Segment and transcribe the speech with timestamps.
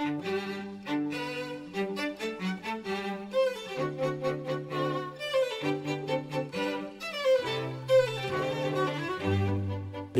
[0.00, 0.06] It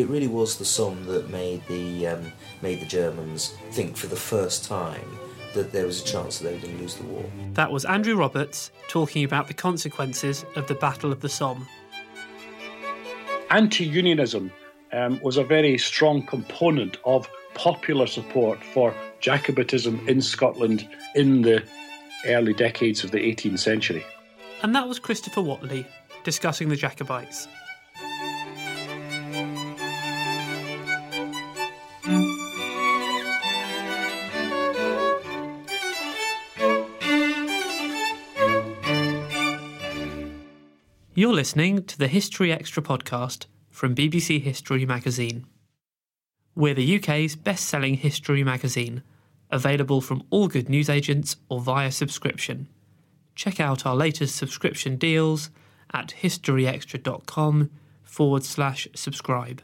[0.06, 4.66] really was the Somme that made the um, made the Germans think for the first
[4.66, 5.18] time
[5.54, 7.24] that there was a chance that they were going to lose the war.
[7.54, 11.66] That was Andrew Roberts talking about the consequences of the Battle of the Somme.
[13.48, 14.52] Anti unionism
[14.92, 21.62] um, was a very strong component of popular support for Jacobitism in Scotland in the
[22.26, 24.04] early decades of the 18th century.
[24.62, 25.86] And that was Christopher Whatley
[26.24, 27.48] discussing the Jacobites.
[41.14, 45.44] You're listening to the History Extra podcast from BBC History Magazine.
[46.55, 49.03] We're the UK's best selling history magazine,
[49.50, 52.69] available from all good newsagents or via subscription.
[53.34, 55.50] Check out our latest subscription deals
[55.93, 57.71] at historyextra.com
[58.03, 59.62] forward slash subscribe.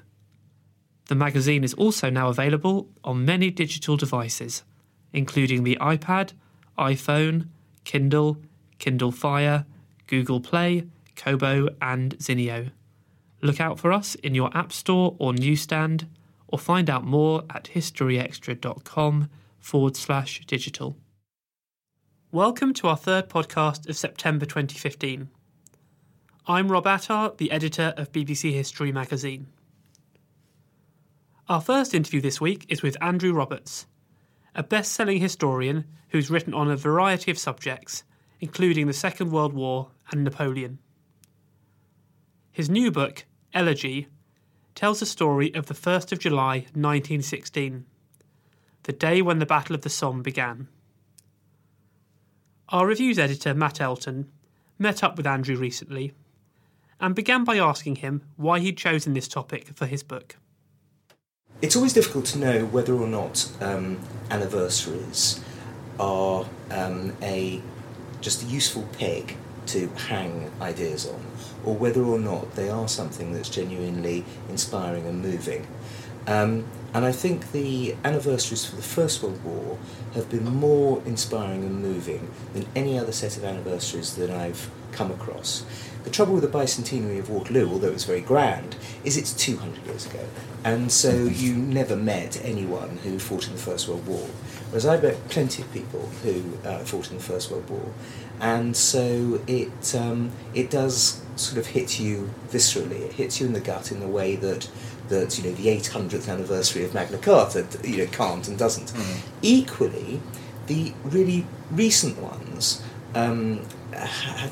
[1.09, 4.65] The magazine is also now available on many digital devices,
[5.13, 6.33] including the iPad,
[6.79, 7.49] iPhone,
[7.85, 8.39] Kindle,
[8.79, 9.67] Kindle Fire,
[10.07, 12.71] Google Play, Kobo, and Zinio.
[13.41, 16.09] Look out for us in your App Store or newsstand,
[16.49, 20.97] or find out more at historyextra.com forward slash digital.
[22.31, 25.29] Welcome to our third podcast of September 2015.
[26.47, 29.49] I'm Rob Attar, the editor of BBC History magazine.
[31.49, 33.87] Our first interview this week is with Andrew Roberts,
[34.55, 38.05] a best selling historian who's written on a variety of subjects,
[38.41, 40.79] including the Second World War and Napoleon.
[42.53, 44.09] His new book, Elegy,
[44.77, 47.87] tells the story of the 1st of July 1916,
[48.83, 50.69] the day when the Battle of the Somme began.
[52.69, 54.31] Our reviews editor, Matt Elton,
[54.79, 56.13] met up with Andrew recently
[57.01, 60.37] and began by asking him why he'd chosen this topic for his book.
[61.63, 63.99] It's always difficult to know whether or not um,
[64.31, 65.43] anniversaries
[65.99, 67.63] are um, a
[68.21, 69.37] just a useful peg
[69.69, 71.21] to hang ideas on,
[71.65, 75.67] or whether or not they are something that's genuinely inspiring and moving.
[76.27, 79.79] Um, and I think the anniversaries for the First World War
[80.15, 85.11] have been more inspiring and moving than any other set of anniversaries that I've come
[85.11, 85.65] across.
[86.05, 90.07] The trouble with the bicentenary of Waterloo, although it's very grand, is it's 200 years
[90.07, 90.25] ago.
[90.65, 94.27] And so you never met anyone who fought in the First World War.
[94.71, 97.93] Whereas I met plenty of people who uh, fought in the First World War.
[98.41, 103.01] And so it, um, it does sort of hit you viscerally.
[103.03, 104.69] It hits you in the gut in the way that,
[105.09, 108.93] that you know, the 800th anniversary of Magna Carta you know, can't and doesn't.
[108.93, 109.19] Mm.
[109.43, 110.21] Equally,
[110.67, 112.83] the really recent ones
[113.15, 113.61] um,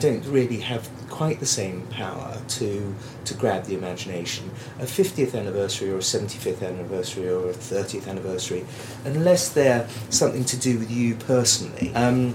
[0.01, 2.95] don't really have quite the same power to
[3.25, 4.51] to grab the imagination.
[4.81, 8.65] A 50th anniversary or a 75th anniversary or a 30th anniversary,
[9.05, 12.35] unless they're something to do with you personally, um,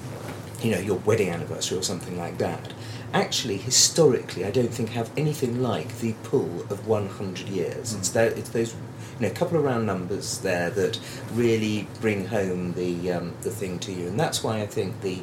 [0.61, 2.73] you know, your wedding anniversary or something like that.
[3.13, 7.93] Actually, historically, I don't think have anything like the pull of 100 years.
[7.93, 8.75] It's, tho- it's those
[9.19, 10.99] you know, a couple of round numbers there that
[11.33, 15.21] really bring home the um, the thing to you, and that's why I think the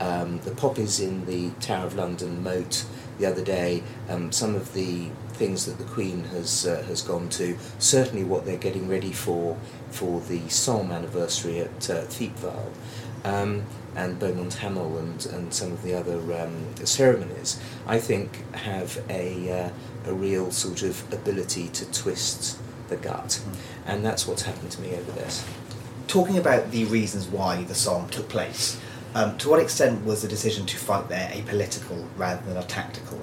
[0.00, 2.84] um, the poppies in the Tower of London moat
[3.18, 7.28] the other day, um, some of the things that the Queen has uh, has gone
[7.30, 9.56] to, certainly what they're getting ready for
[9.90, 12.72] for the Somme anniversary at uh, Thiepval.
[13.96, 19.50] And Beaumont Hamel and, and some of the other um, ceremonies, I think have a,
[19.50, 22.58] uh, a real sort of ability to twist
[22.88, 23.40] the gut.
[23.42, 23.56] Mm.
[23.86, 25.46] And that's what's happened to me over this.
[26.06, 28.80] Talking about the reasons why the Somme took place,
[29.14, 32.64] um, to what extent was the decision to fight there a political rather than a
[32.64, 33.20] tactical?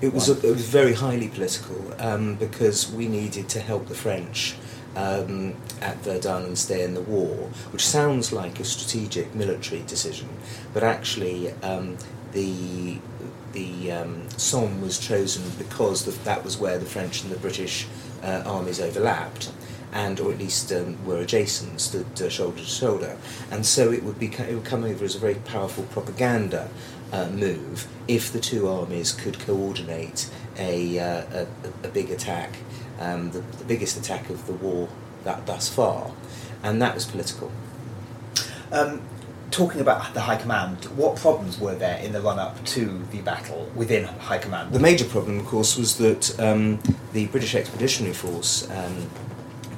[0.00, 3.94] It was, a, it was very highly political um, because we needed to help the
[3.94, 4.54] French
[4.96, 10.28] um, at Verdun and stay in the war, which sounds like a strategic military decision,
[10.72, 11.96] but actually um,
[12.32, 12.98] the
[13.52, 17.86] the um, Somme was chosen because the, that was where the French and the British
[18.22, 19.52] uh, armies overlapped.
[19.92, 23.16] And, or at least um, were adjacent, stood uh, shoulder to shoulder,
[23.50, 26.68] and so it would be it would come over as a very powerful propaganda
[27.12, 30.28] uh, move if the two armies could coordinate
[30.58, 31.46] a, uh, a,
[31.86, 32.50] a, big attack
[32.98, 34.88] um, the, the, biggest attack of the war
[35.24, 36.12] that thus far,
[36.62, 37.50] and that was political.
[38.72, 39.02] Um,
[39.50, 43.20] talking about the High Command, what problems were there in the run up to the
[43.22, 44.72] battle within High Command?
[44.72, 46.78] The major problem, of course, was that um,
[47.12, 49.08] the British Expeditionary Force, um,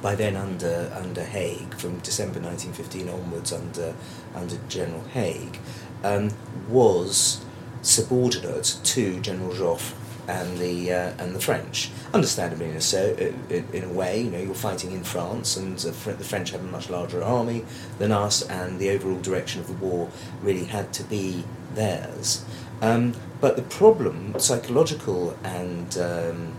[0.01, 3.93] by then under under Haig, from December 1915 onwards under
[4.35, 5.59] under General Haig,
[6.03, 6.29] um,
[6.69, 7.43] was
[7.81, 9.98] subordinate to General Joffre
[10.29, 11.89] and the uh, and the French.
[12.13, 13.15] Understandably, in a, so,
[13.49, 15.91] in a way, you know, you're fighting in France, and the
[16.23, 17.65] French have a much larger army
[17.97, 20.09] than us, and the overall direction of the war
[20.43, 21.43] really had to be
[21.73, 22.45] theirs.
[22.81, 26.53] Um, but the problem, psychological and um,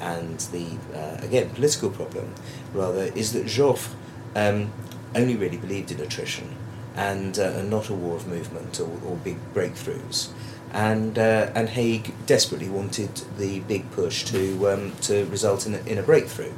[0.00, 2.34] and the uh, again political problem,
[2.74, 3.94] rather, is that Joffre
[4.34, 4.72] um,
[5.14, 6.56] only really believed in attrition
[6.94, 10.30] and, uh, and not a war of movement or, or big breakthroughs
[10.72, 15.78] and uh, and Haig desperately wanted the big push to um, to result in a,
[15.80, 16.52] in a breakthrough.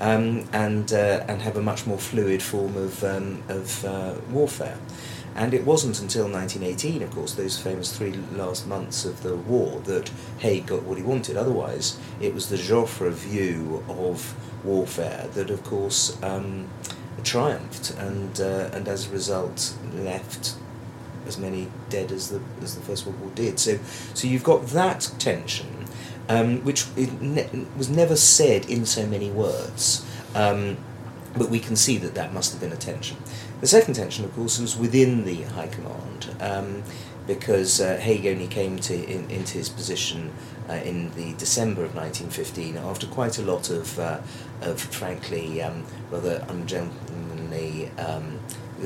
[0.00, 4.76] Um, and uh, and have a much more fluid form of um, of uh, warfare,
[5.36, 9.80] and it wasn't until 1918, of course, those famous three last months of the war,
[9.84, 11.36] that Haig got what he wanted.
[11.36, 14.34] Otherwise, it was the Joffre view of
[14.64, 16.68] warfare that, of course, um,
[17.22, 20.56] triumphed, and uh, and as a result left
[21.26, 23.58] as many dead as the as the First World War did.
[23.58, 23.78] So,
[24.14, 25.86] so you've got that tension,
[26.28, 30.76] um, which ne- was never said in so many words, um,
[31.36, 33.16] but we can see that that must have been a tension.
[33.60, 36.34] The second tension, of course, was within the High Command.
[36.40, 36.82] Um,
[37.26, 40.32] because uh, Haig only came to in, into his position
[40.68, 44.20] uh, in the December of 1915 after quite a lot of, uh,
[44.62, 48.38] of frankly, um, rather ungentlemanly um,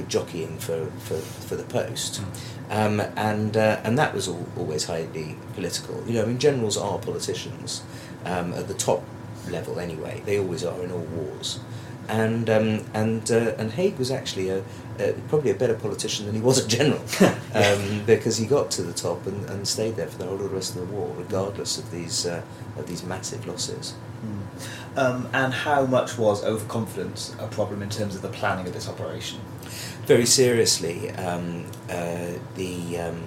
[0.02, 2.22] jockeying for, for, for the post.
[2.70, 6.06] Um, and, uh, and that was all, always highly political.
[6.06, 7.82] You know, I mean, generals are politicians
[8.24, 9.02] um, at the top
[9.50, 10.22] level anyway.
[10.24, 11.60] They always are in all wars.
[12.08, 14.64] And, um, and, uh, and Haig was actually a,
[14.98, 17.02] a, probably a better politician than he was a general
[17.54, 20.42] um, because he got to the top and, and stayed there for the whole of
[20.42, 22.42] the rest of the war, regardless of these, uh,
[22.78, 23.94] of these massive losses.
[24.24, 24.98] Mm.
[24.98, 28.88] Um, and how much was overconfidence a problem in terms of the planning of this
[28.88, 29.40] operation?
[30.08, 33.22] Very seriously um, uh, the, um,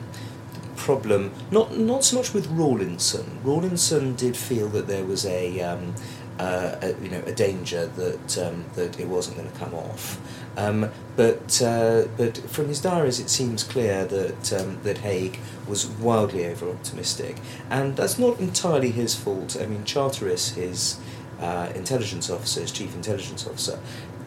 [0.81, 3.39] problem, not not so much with Rawlinson.
[3.43, 5.93] Rawlinson did feel that there was a, um,
[6.39, 10.19] uh, a you know a danger that um, that it wasn't going to come off.
[10.57, 15.85] Um, but uh, but from his diaries, it seems clear that um, that Haig was
[15.85, 17.37] wildly over optimistic,
[17.69, 19.55] and that's not entirely his fault.
[19.61, 20.99] I mean, Charteris, his
[21.39, 23.79] uh, intelligence officer, his chief intelligence officer,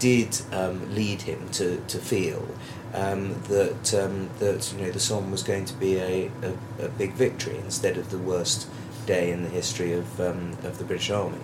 [0.05, 2.47] did um, lead him to, to feel
[2.93, 6.89] um, that um, that you know the Somme was going to be a, a, a,
[6.91, 8.69] big victory instead of the worst
[9.07, 11.41] day in the history of um, of the British Army,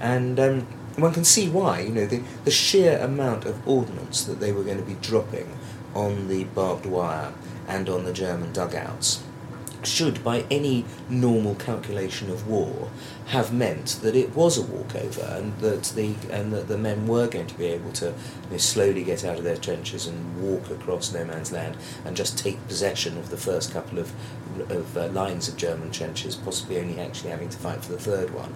[0.00, 0.60] and um,
[0.96, 1.80] one can see why.
[1.80, 5.58] You know the the sheer amount of ordnance that they were going to be dropping
[5.94, 7.34] on the barbed wire
[7.68, 9.22] and on the German dugouts
[9.88, 12.90] should, by any normal calculation of war,
[13.26, 17.26] have meant that it was a walkover and that the and that the men were
[17.26, 20.70] going to be able to you know, slowly get out of their trenches and walk
[20.70, 24.12] across no man's land and just take possession of the first couple of
[24.70, 28.32] of uh, lines of German trenches, possibly only actually having to fight for the third
[28.34, 28.54] one,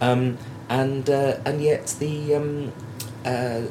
[0.00, 0.38] um,
[0.68, 2.72] and uh, and yet the um,
[3.24, 3.62] uh,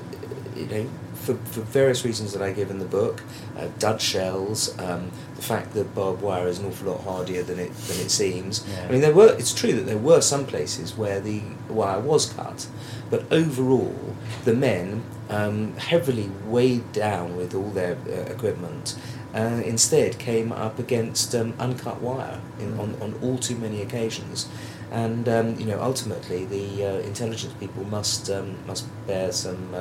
[0.55, 0.89] you know
[1.21, 3.21] for, for various reasons that I give in the book,
[3.57, 7.59] uh, dud shells, um, the fact that barbed wire is an awful lot hardier than
[7.59, 8.65] it than it seems.
[8.67, 8.87] Yeah.
[8.87, 9.35] I mean, there were.
[9.37, 12.67] It's true that there were some places where the wire was cut,
[13.09, 18.97] but overall, the men, um, heavily weighed down with all their uh, equipment,
[19.33, 24.49] uh, instead came up against um, uncut wire in, on on all too many occasions.
[24.91, 29.73] And um, you know, ultimately, the uh, intelligence people must um, must bear some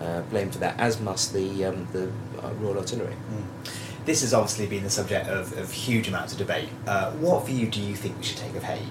[0.00, 2.10] uh, uh, blame for that, as must the um, the
[2.42, 3.14] uh, Royal Artillery.
[4.04, 6.68] This has obviously been the subject of, of huge amounts of debate.
[6.86, 8.86] Uh, what view do you think we should take of Haig?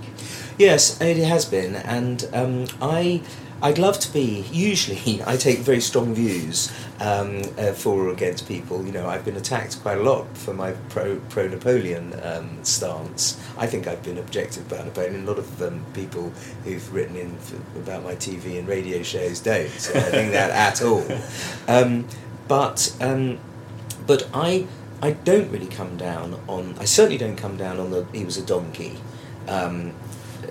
[0.58, 3.22] Yes, it has been, and um, I.
[3.62, 4.46] I'd love to be.
[4.52, 8.86] Usually, I take very strong views um, uh, for or against people.
[8.86, 13.40] You know, I've been attacked quite a lot for my pro pro Napoleon um, stance.
[13.58, 15.24] I think I've been objective about Napoleon.
[15.24, 16.32] A lot of um, people
[16.64, 19.70] who've written in f about my TV and radio shows don't.
[19.70, 21.06] So I think that at all.
[21.68, 22.08] Um,
[22.48, 23.40] but um,
[24.06, 24.68] but I
[25.02, 26.76] I don't really come down on.
[26.80, 28.98] I certainly don't come down on the he was a donkey.
[29.48, 29.94] Um,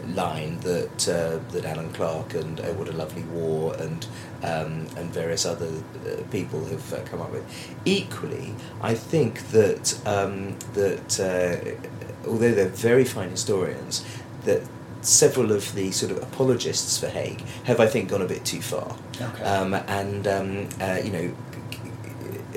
[0.08, 4.06] line that uh, that Alan Clark and Oh What a Lovely War and
[4.42, 7.44] um, and various other uh, people have uh, come up with.
[7.84, 14.04] Equally, I think that um, that uh, although they're very fine historians,
[14.44, 14.62] that
[15.00, 18.62] several of the sort of apologists for Haig have, I think, gone a bit too
[18.62, 18.96] far.
[19.20, 19.44] Okay.
[19.44, 21.34] Um, and um, uh, you know,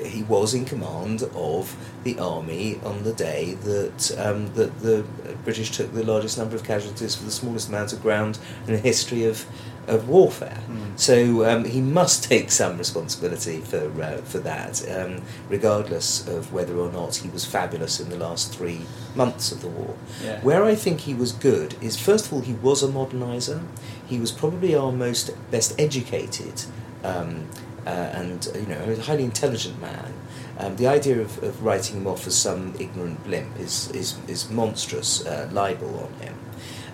[0.08, 5.04] he was in command of the army on the day that um, that the
[5.44, 8.78] British took the largest number of casualties for the smallest amount of ground in the
[8.78, 9.46] history of
[9.88, 10.60] of warfare.
[10.96, 16.76] So um, he must take some responsibility for uh, for that, um, regardless of whether
[16.76, 18.80] or not he was fabulous in the last three
[19.14, 19.96] months of the war.
[20.22, 20.40] Yeah.
[20.42, 23.62] Where I think he was good is first of all he was a modernizer.
[24.06, 26.64] He was probably our most best educated.
[27.04, 27.48] Um,
[27.86, 30.12] uh, and you know, a highly intelligent man.
[30.58, 34.50] Um, the idea of, of writing him off as some ignorant blimp is is, is
[34.50, 36.34] monstrous uh, libel on him.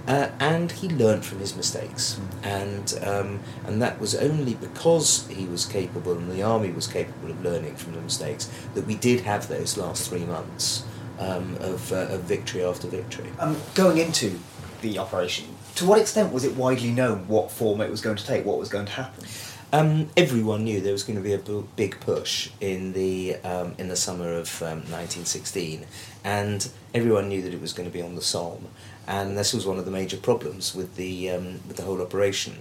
[0.07, 5.47] Uh, and he learned from his mistakes, and um, and that was only because he
[5.47, 9.21] was capable and the army was capable of learning from the mistakes that we did
[9.23, 10.85] have those last three months
[11.19, 13.31] um, of, uh, of victory after victory.
[13.39, 14.39] Um, going into
[14.83, 18.27] the operation, to what extent was it widely known what form it was going to
[18.27, 19.25] take, what was going to happen?
[19.75, 23.89] Um, everyone knew there was going to be a big push in the um, in
[23.89, 25.85] the summer of um, 1916,
[26.23, 28.69] and everyone knew that it was going to be on the Somme,
[29.09, 32.59] and this was one of the major problems with the um, with the whole operation.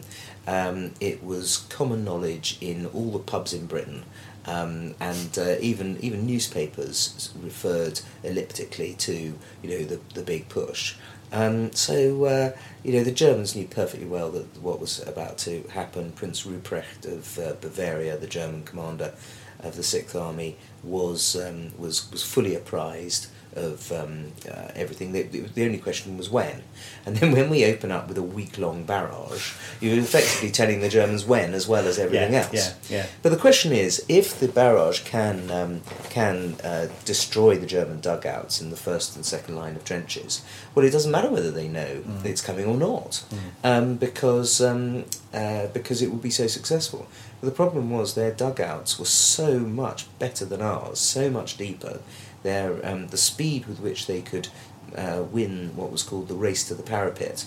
[0.48, 4.05] Um, it was common knowledge in all the pubs in Britain.
[4.46, 10.96] Um, and uh, even even newspapers referred elliptically to you know the the big push.
[11.33, 12.51] Um, so uh,
[12.83, 16.11] you know the Germans knew perfectly well that what was about to happen.
[16.11, 19.13] Prince Ruprecht of uh, Bavaria, the German commander
[19.59, 25.12] of the Sixth Army, was um, was was fully apprised of um, uh, everything.
[25.12, 26.63] The, the only question was when.
[27.05, 30.89] And then when we open up with a week long barrage, you're effectively telling the
[30.89, 32.53] Germans when as well as everything Yeah, else.
[32.53, 33.05] yeah, yeah.
[33.22, 38.62] But the question is, if the barrage can um, can uh, destroy the German dugouts
[38.62, 40.43] in the first and second line of trenches,
[40.75, 42.25] well, it doesn't matter whether they know Mm.
[42.25, 43.24] it's coming or not,
[43.63, 47.07] um, because um, uh, because it will be so successful.
[47.39, 52.00] But the problem was their dugouts were so much better than ours, so much deeper.
[52.43, 54.50] Their um, the speed with which they could
[54.95, 57.45] uh, win what was called the race to the parapet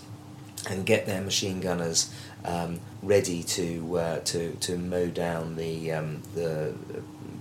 [0.69, 2.13] and get their machine gunners
[2.45, 6.75] um, ready to uh, to to mow down the um, the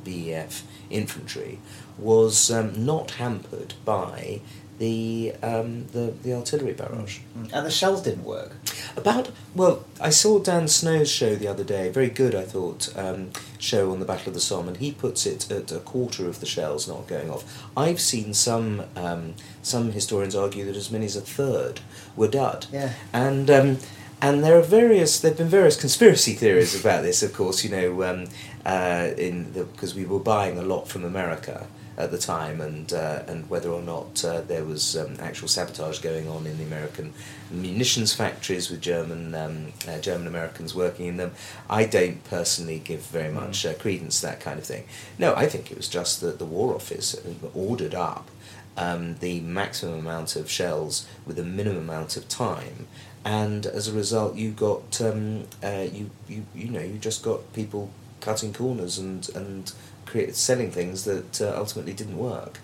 [0.03, 1.59] BEF infantry
[1.97, 4.41] was um, not hampered by
[4.77, 7.19] the um, the the artillery barrage.
[7.53, 8.53] And the shells didn't work.
[8.97, 11.89] About well, I saw Dan Snow's show the other day.
[11.89, 12.95] Very good, I thought.
[12.97, 16.27] Um, show on the Battle of the Somme, and he puts it at a quarter
[16.27, 17.63] of the shells not going off.
[17.75, 21.79] I've seen some um, some historians argue that as many as a third
[22.15, 22.67] were dud.
[22.71, 22.93] Yeah.
[23.13, 23.77] And um,
[24.21, 25.19] and there are various.
[25.19, 27.23] There've been various conspiracy theories about this.
[27.23, 28.27] Of course, you know, um,
[28.65, 33.23] uh, in because we were buying a lot from America at the time, and uh,
[33.27, 37.13] and whether or not uh, there was um, actual sabotage going on in the American
[37.49, 41.31] munitions factories with German um, uh, German Americans working in them.
[41.69, 44.85] I don't personally give very much uh, credence to that kind of thing.
[45.17, 47.15] No, I think it was just that the War Office
[47.53, 48.29] ordered up
[48.77, 52.87] um, the maximum amount of shells with a minimum amount of time,
[53.23, 57.53] and as a result, you got um, uh, you, you you know you just got
[57.53, 57.89] people
[58.21, 59.71] cutting corners and and
[60.05, 62.59] create, selling things that uh, ultimately didn't work.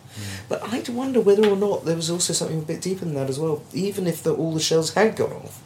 [0.49, 3.29] But I'd wonder whether or not there was also something a bit deeper than that
[3.29, 3.63] as well.
[3.73, 5.61] Even if the, all the shells had gone off,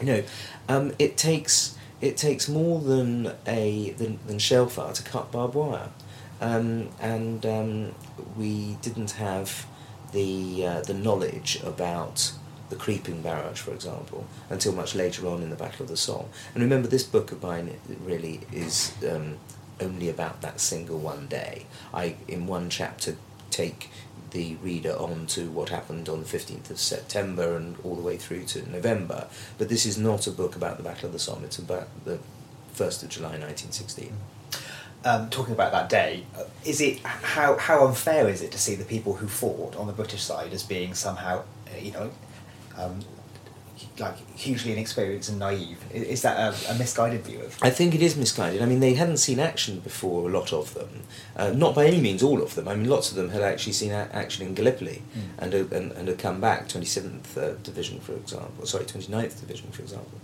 [0.00, 0.22] you know,
[0.68, 5.90] um, it takes it takes more than a than, than shellfire to cut barbed wire,
[6.40, 7.94] um, and um,
[8.36, 9.66] we didn't have
[10.12, 12.32] the uh, the knowledge about
[12.70, 16.28] the creeping barrage, for example, until much later on in the Battle of the Somme.
[16.54, 17.74] And remember, this book of mine
[18.04, 19.38] really is um,
[19.80, 21.66] only about that single one day.
[21.92, 23.16] I, in one chapter,
[23.50, 23.90] take
[24.30, 28.16] the reader on to what happened on the 15th of September and all the way
[28.16, 29.26] through to November.
[29.56, 32.18] But this is not a book about the Battle of the Somme, it's about the
[32.74, 34.12] 1st of July 1916.
[35.04, 38.74] Um, talking about that day, uh, is it how how unfair is it to see
[38.74, 42.10] the people who fought on the British side as being somehow, uh, you know,
[42.76, 43.00] um,
[44.00, 45.78] like hugely inexperienced and naive?
[45.92, 47.58] Is that a, a misguided view of?
[47.62, 48.62] I think it is misguided.
[48.62, 50.88] I mean, they hadn't seen action before, a lot of them.
[51.36, 52.68] Uh, not by any means all of them.
[52.68, 55.02] I mean, lots of them had actually seen a- action in Gallipoli
[55.38, 58.66] and, uh, and, and had come back, 27th uh, Division, for example.
[58.66, 60.20] Sorry, 29th Division, for example.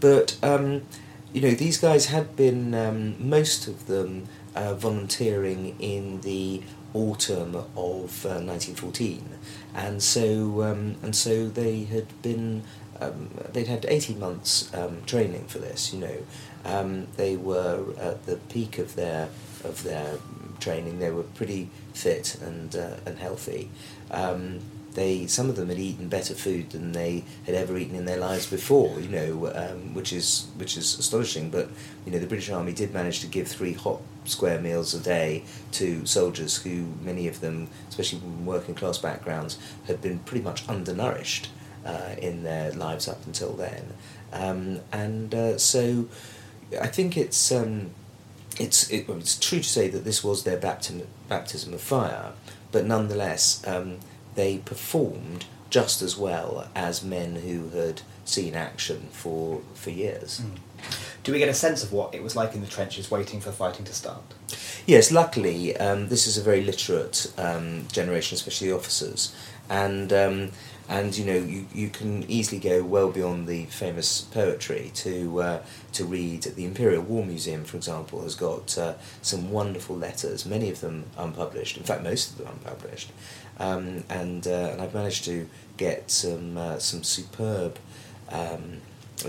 [0.00, 0.82] But, um,
[1.32, 6.62] you know, these guys had been, um, most of them, uh, volunteering in the
[6.94, 9.28] autumn of uh, 1914.
[9.74, 12.62] And so, um, and so they had been
[13.00, 16.18] um, they'd had 18 months um, training for this, you know.
[16.64, 19.28] Um, they were at the peak of their
[19.64, 20.18] of their
[20.60, 20.98] training.
[20.98, 23.70] They were pretty fit and uh, and healthy.
[24.10, 24.60] Um,
[24.94, 28.16] they some of them had eaten better food than they had ever eaten in their
[28.16, 31.50] lives before, you know, um, which is which is astonishing.
[31.50, 31.68] But
[32.04, 35.44] you know, the British Army did manage to give three hot square meals a day
[35.72, 40.68] to soldiers who many of them, especially from working class backgrounds, had been pretty much
[40.68, 41.48] undernourished
[41.86, 43.94] uh, in their lives up until then.
[44.32, 46.08] Um, and uh, so
[46.80, 47.90] I think it's, um,
[48.58, 52.32] it's, it, well, it's true to say that this was their baptism, baptism of fire,
[52.72, 53.98] but nonetheless, um,
[54.34, 60.42] they performed just as well as men who had seen action for, for years.
[61.22, 63.50] Do we get a sense of what it was like in the trenches, waiting for
[63.50, 64.22] fighting to start?
[64.86, 69.34] Yes, luckily, um, this is a very literate um, generation, especially the officers,
[69.68, 70.50] and um,
[70.88, 75.62] and you know you, you can easily go well beyond the famous poetry to uh,
[75.92, 76.42] to read.
[76.42, 81.04] The Imperial War Museum, for example, has got uh, some wonderful letters, many of them
[81.16, 81.76] unpublished.
[81.76, 83.10] In fact, most of them unpublished,
[83.58, 87.78] um, and uh, and I've managed to get some uh, some superb.
[88.30, 88.80] Um,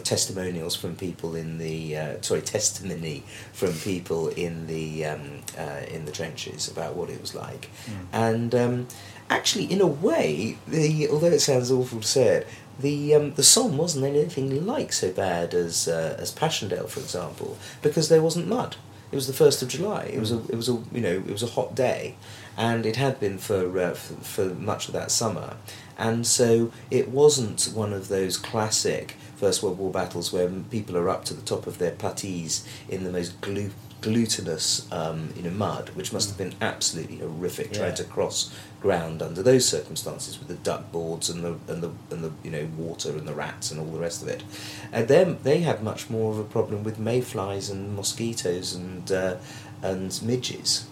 [0.04, 3.23] testimonials from people in the uh, sorry testimony
[3.54, 7.69] from people in the um, uh, in the trenches about what it was like,
[8.12, 8.88] and um,
[9.30, 12.47] actually in a way the although it sounds awful to say it.
[12.80, 17.58] The um, the Somme wasn't anything like so bad as uh, as Passchendaele, for example,
[17.82, 18.76] because there wasn't mud.
[19.12, 20.04] It was the first of July.
[20.13, 22.17] It was a it was a you know it was a hot day,
[22.56, 25.56] and it had been for uh, for, for much of that summer,
[25.97, 31.10] and so it wasn't one of those classic First World War battles where people are
[31.10, 33.71] up to the top of their puttees in the most glu-
[34.02, 37.80] glutinous um, you know mud, which must have been absolutely horrific Yeah.
[37.80, 41.91] trying to cross ground under those circumstances with the duck boards and the and the
[42.12, 44.43] and the you know water and the rats and all the rest of it.
[44.91, 49.36] And then they had much more of a problem with mayflies and mosquitoes and uh,
[49.81, 50.87] and midges.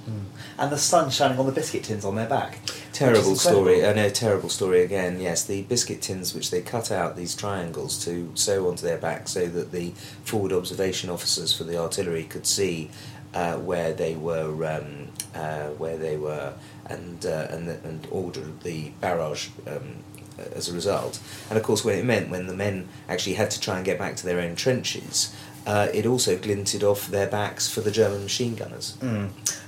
[0.57, 2.59] And the sun shining on the biscuit tins on their back.
[2.93, 3.85] Terrible story.
[3.85, 5.19] I know, terrible story again.
[5.19, 9.27] Yes, the biscuit tins which they cut out these triangles to sew onto their back
[9.27, 9.91] so that the
[10.23, 12.89] forward observation officers for the artillery could see
[13.33, 16.53] uh, where they were, um, uh, where they were,
[16.85, 19.49] and uh, and and order the barrage.
[19.67, 20.03] Um,
[20.53, 21.17] as a result,
[21.49, 23.97] and of course, when it meant when the men actually had to try and get
[23.97, 25.33] back to their own trenches,
[25.65, 28.97] uh, it also glinted off their backs for the German machine gunners.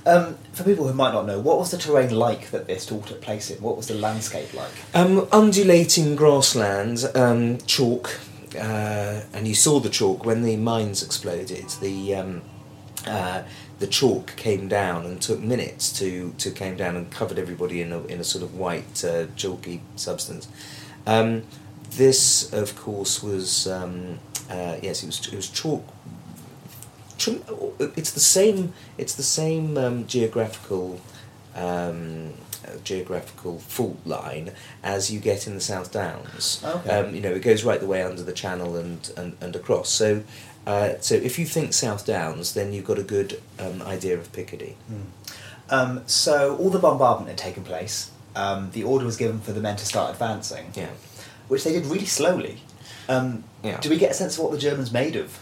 [0.05, 3.01] Um, for people who might not know, what was the terrain like that this all
[3.01, 3.61] took place in?
[3.61, 4.71] What was the landscape like?
[4.93, 8.19] Um, undulating grassland, um, chalk,
[8.55, 11.69] uh, and you saw the chalk when the mines exploded.
[11.81, 12.41] The um,
[13.05, 13.43] uh,
[13.79, 17.91] the chalk came down and took minutes to, to came down and covered everybody in
[17.91, 20.47] a, in a sort of white uh, chalky substance.
[21.05, 21.43] Um,
[21.91, 25.83] this, of course, was um, uh, yes, it was it was chalk.
[27.79, 28.73] It's the same.
[28.97, 31.01] It's the same um, geographical
[31.55, 32.33] um,
[32.83, 34.51] geographical fault line
[34.83, 36.61] as you get in the South Downs.
[36.63, 36.89] Okay.
[36.89, 39.89] Um, you know, it goes right the way under the channel and, and, and across.
[39.89, 40.23] So,
[40.65, 44.31] uh, so if you think South Downs, then you've got a good um, idea of
[44.33, 44.75] Picardy.
[45.69, 48.11] Um, so all the bombardment had taken place.
[48.35, 50.89] Um, the order was given for the men to start advancing, Yeah.
[51.47, 52.61] which they did really slowly.
[53.09, 53.79] Um, Yeah.
[53.79, 55.39] Do we get a sense of what the Germans made of?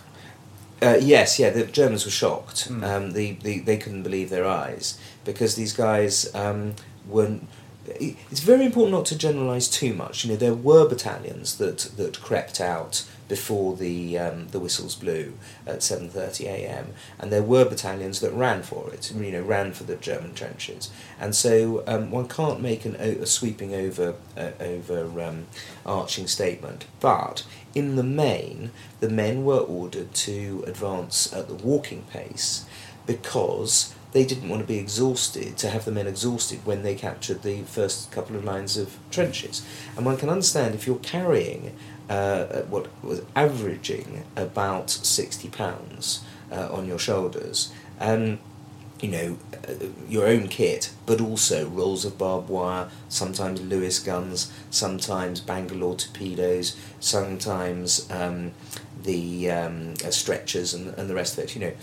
[0.82, 2.69] Uh, yes, yeah, the Germans were shocked.
[2.69, 2.84] Mm.
[2.84, 6.75] Um, the, the, they couldn't believe their eyes because these guys um,
[7.08, 7.39] were
[7.88, 10.23] it- it's very important not to generalise too much.
[10.25, 15.33] You know, there were battalions that, that crept out before the um, the whistles blew
[15.65, 16.93] at seven thirty a.m.
[17.19, 19.11] and there were battalions that ran for it.
[19.11, 23.25] You know, ran for the German trenches, and so um, one can't make an, a
[23.25, 25.47] sweeping over uh, over um,
[25.85, 26.85] arching statement.
[26.99, 32.65] But in the main, the men were ordered to advance at the walking pace
[33.05, 37.41] because they didn't want to be exhausted, to have the men exhausted when they captured
[37.41, 39.61] the first couple of lines of trenches.
[39.97, 41.75] And one can understand if you're carrying
[42.09, 48.39] uh, what was averaging about 60 pounds uh, on your shoulders, um,
[49.01, 49.37] you know,
[49.67, 49.73] uh,
[50.07, 56.77] your own kit, but also rolls of barbed wire, sometimes Lewis guns, sometimes Bangalore torpedoes,
[56.99, 58.51] sometimes um,
[59.03, 61.55] the um, uh, stretchers and, and the rest of it.
[61.55, 61.73] You know,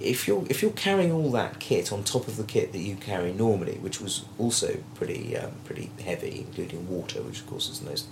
[0.00, 2.96] if you're if you're carrying all that kit on top of the kit that you
[2.96, 7.80] carry normally, which was also pretty um, pretty heavy, including water, which of course is
[7.80, 8.06] the most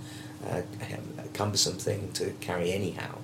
[0.49, 0.63] uh,
[1.35, 3.19] cumbersome thing to carry anyhow,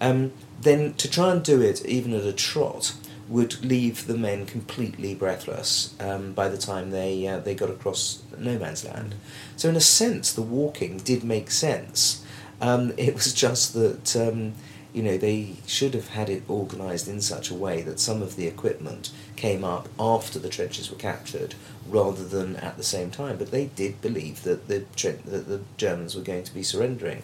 [0.00, 2.94] um, then to try and do it even at a trot
[3.28, 8.22] would leave the men completely breathless um, by the time they uh, they got across
[8.38, 9.14] no man's land.
[9.56, 12.24] So in a sense, the walking did make sense.
[12.60, 14.54] Um, it was just that um,
[14.94, 18.36] you know they should have had it organised in such a way that some of
[18.36, 21.56] the equipment came up after the trenches were captured
[21.88, 23.36] rather than at the same time.
[23.36, 27.22] But they did believe that the tre- that the Germans were going to be surrendering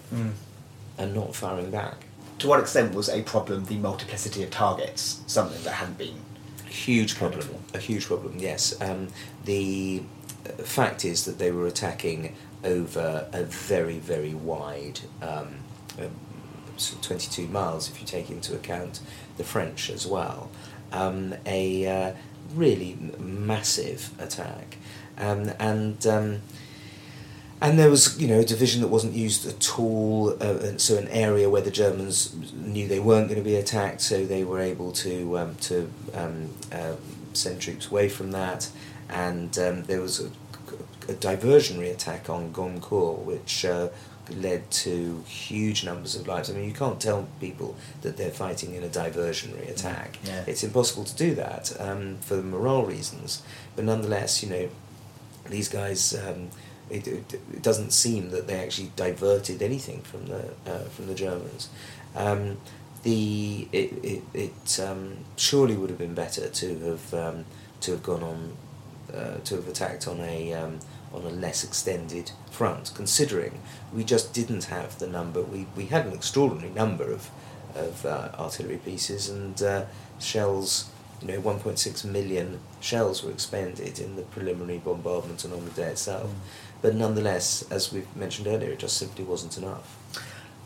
[0.99, 2.05] and not firing back.
[2.41, 6.17] To what extent was a problem the multiplicity of targets something that hadn't been?
[6.67, 7.47] Huge problem.
[7.73, 8.35] A huge problem.
[8.39, 8.81] Yes.
[8.81, 9.09] Um,
[9.45, 10.03] the
[10.47, 15.01] uh, fact is that they were attacking over a very very wide.
[15.23, 15.55] Um,
[15.99, 16.11] um,
[16.81, 19.01] sort of 22 miles if you take into account
[19.37, 20.51] the French as well.
[20.93, 22.13] Um, a uh,
[22.55, 24.77] really massive attack.
[25.19, 26.43] Um, and um,
[27.63, 30.31] and there was, you know, a division that wasn't used at all.
[30.41, 34.25] Uh, so an area where the Germans knew they weren't going to be attacked, so
[34.25, 36.95] they were able to um, to um, uh,
[37.35, 38.71] send troops away from that.
[39.11, 40.31] And um, there was a,
[41.11, 43.89] a diversionary attack on Gommecourt, which uh,
[44.35, 46.51] led to huge numbers of lives.
[46.51, 50.19] I mean, you can't tell people that they're fighting in a diversionary attack.
[50.25, 50.45] Yeah.
[50.47, 53.43] It's impossible to do that um, for morale reasons.
[53.77, 54.69] But nonetheless, you know,
[55.49, 56.15] these guys.
[56.15, 56.51] Um,
[56.91, 61.15] it, it, it doesn't seem that they actually diverted anything from the uh, from the
[61.15, 61.69] Germans.
[62.17, 62.59] Um,
[63.03, 67.45] the it it, it um, surely would have been better to have um,
[67.83, 68.57] to have gone on
[69.15, 70.81] uh, to have attacked on a um,
[71.13, 73.61] on a less extended front, considering
[73.93, 75.43] we just didn't have the number.
[75.43, 77.31] We, we had an extraordinary number of
[77.75, 79.85] of uh, artillery pieces and uh,
[80.19, 80.91] shells.
[81.21, 85.89] You know, 1.6 million shells were expended in the preliminary bombardment and on the day
[85.89, 86.33] itself.
[86.81, 89.99] But nonetheless, as we've mentioned earlier, it just simply wasn't enough.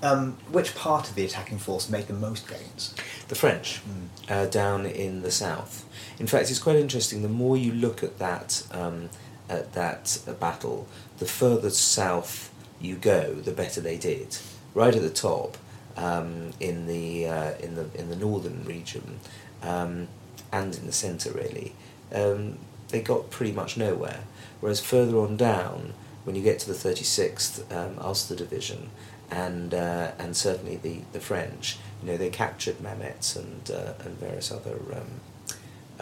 [0.01, 2.95] Um, which part of the attacking force made the most gains?
[3.29, 3.81] The French,
[4.29, 5.87] uh, down in the south.
[6.21, 7.23] In fact, it's quite interesting.
[7.23, 9.09] The more you look at that um,
[9.49, 10.87] at that battle,
[11.19, 14.37] the further south you go, the better they did.
[14.75, 15.57] Right at the top,
[15.97, 19.21] um, in the uh, in the in the northern region,
[19.63, 20.09] um,
[20.53, 21.75] and in the centre really,
[22.13, 24.25] um, they got pretty much nowhere.
[24.61, 28.91] Whereas further on down, when you get to the thirty sixth um, Ulster Division,
[29.31, 34.19] and uh, and certainly the, the French, you know, they captured Mametz and uh, and
[34.19, 35.21] various other um,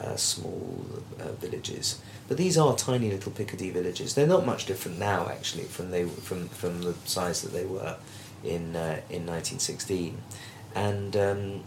[0.03, 0.85] uh, small
[1.21, 2.01] uh, villages.
[2.29, 4.15] But these are tiny little Picardy villages.
[4.15, 7.97] They're not much different now, actually, from they from from the size that they were
[8.45, 10.19] in uh, in nineteen sixteen,
[10.75, 11.65] and um,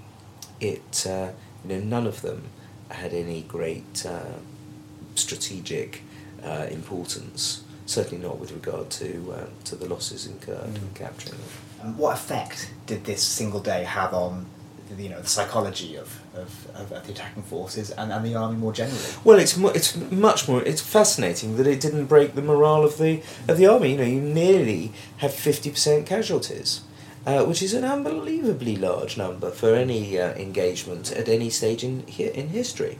[0.59, 1.31] it uh,
[1.63, 2.43] you know none of them
[2.89, 4.39] had any great uh,
[5.15, 6.01] strategic
[6.43, 7.63] uh, importance.
[7.87, 11.97] Certainly not with regard to uh, to the losses incurred in capturing them.
[11.97, 14.47] What effect did this single day have on
[14.89, 18.57] the, you know the psychology of, of, of, the attacking forces and, and the army
[18.57, 18.99] more generally?
[19.23, 20.61] Well, it's mu- it's much more.
[20.63, 23.91] It's fascinating that it didn't break the morale of the of the army.
[23.91, 26.81] You know, you nearly have fifty percent casualties,
[27.25, 32.03] uh, which is an unbelievably large number for any uh, engagement at any stage in
[32.03, 32.99] in history,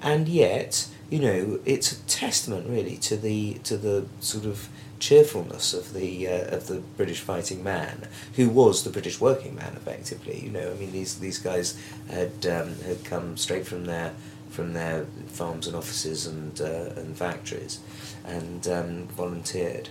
[0.00, 4.68] and yet you know it's a testament really to the to the sort of
[5.02, 9.72] cheerfulness of the uh, of the British fighting man, who was the British working man
[9.74, 10.38] effectively.
[10.38, 11.76] You know, I mean these these guys
[12.08, 14.14] had um, had come straight from their
[14.48, 17.80] from their farms and offices and uh, and factories,
[18.24, 19.88] and um, volunteered,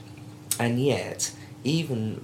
[0.57, 1.33] and yet
[1.65, 2.23] even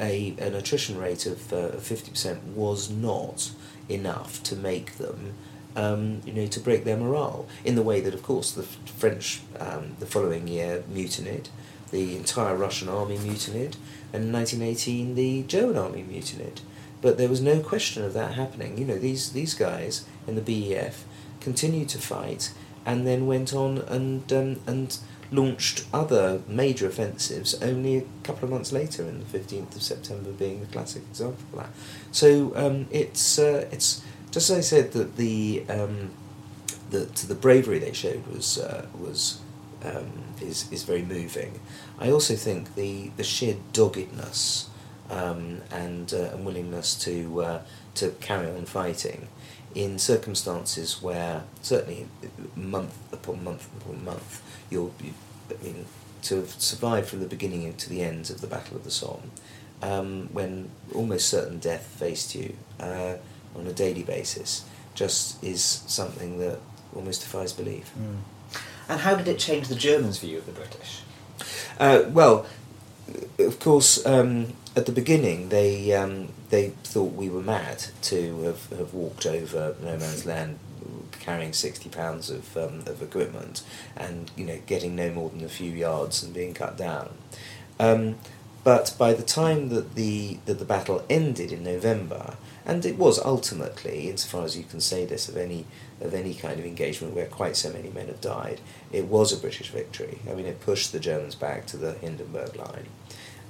[0.00, 3.52] a an attrition rate of uh, fifty percent was not
[3.88, 5.34] enough to make them
[5.76, 7.46] um, you know, to break their morale.
[7.64, 11.48] In the way that, of course, the French um, the following year mutinied,
[11.90, 13.76] the entire Russian army mutinied,
[14.12, 16.60] and in 1918 the German army mutinied.
[17.02, 18.78] But there was no question of that happening.
[18.78, 21.04] You know, these these guys in the BEF
[21.40, 22.52] continued to fight,
[22.84, 24.98] and then went on and um, and
[25.30, 30.30] launched other major offensives only a couple of months later, in the fifteenth of September
[30.32, 31.70] being the classic example of that.
[32.12, 36.10] So um, it's uh, it's just as I said that the um,
[36.90, 39.40] that the bravery they showed was uh, was
[39.84, 40.10] um,
[40.40, 41.60] is is very moving.
[41.98, 44.68] I also think the the sheer doggedness
[45.10, 47.60] um, and uh, and willingness to uh,
[47.94, 49.28] to carry on fighting
[49.74, 52.06] in circumstances where certainly
[52.56, 55.12] month upon month upon month you'll you,
[55.50, 55.86] I mean
[56.22, 59.30] to have survived from the beginning to the end of the Battle of the Somme
[59.82, 63.14] um, when almost certain death faced you uh,
[63.54, 66.58] on a daily basis just is something that
[66.94, 67.92] almost defies belief.
[68.88, 71.02] And how did it change the Germans' view of the British?
[71.78, 72.46] Uh, well,
[73.38, 78.68] of course, um, at the beginning they um, they thought we were mad to have,
[78.70, 80.58] have walked over no man's land
[81.12, 83.62] carrying sixty pounds of um, of equipment
[83.96, 87.10] and you know getting no more than a few yards and being cut down.
[87.78, 88.16] Um,
[88.64, 93.18] but by the time that the that the battle ended in November, and it was
[93.24, 95.66] ultimately, insofar as you can say this of any
[96.00, 98.60] of any kind of engagement where quite so many men have died,
[98.92, 100.18] it was a British victory.
[100.30, 102.86] I mean, it pushed the Germans back to the Hindenburg line.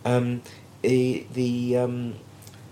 [0.04, 0.42] Um,
[0.84, 2.14] eh, the um,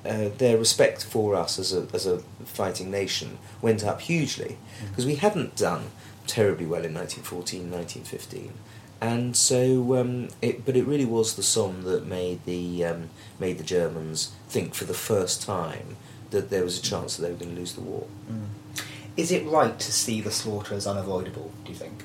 [0.04, 4.58] uh, their respect for us as a as a fighting nation went up hugely
[4.88, 5.90] because we hadn't done
[6.26, 8.52] terribly well in 1914, 1915.
[9.00, 13.58] And so, um, it, but it really was the Somme that made the um, made
[13.58, 15.96] the Germans think for the first time
[16.30, 18.06] that there was a chance that they were going to lose the war.
[19.16, 22.04] Is it right to see the slaughter as unavoidable, do you think?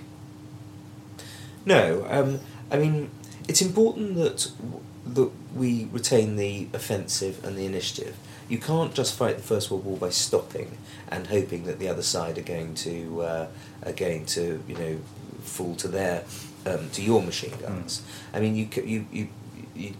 [1.65, 2.39] No, um,
[2.71, 3.09] I mean
[3.47, 8.15] it's important that w- that we retain the offensive and the initiative.
[8.47, 12.01] You can't just fight the First World War by stopping and hoping that the other
[12.03, 13.47] side are going to uh,
[13.85, 14.99] are going to you know
[15.41, 16.23] fall to their
[16.65, 18.03] um, to your machine guns.
[18.33, 19.27] I mean you c- you you
[19.75, 19.93] you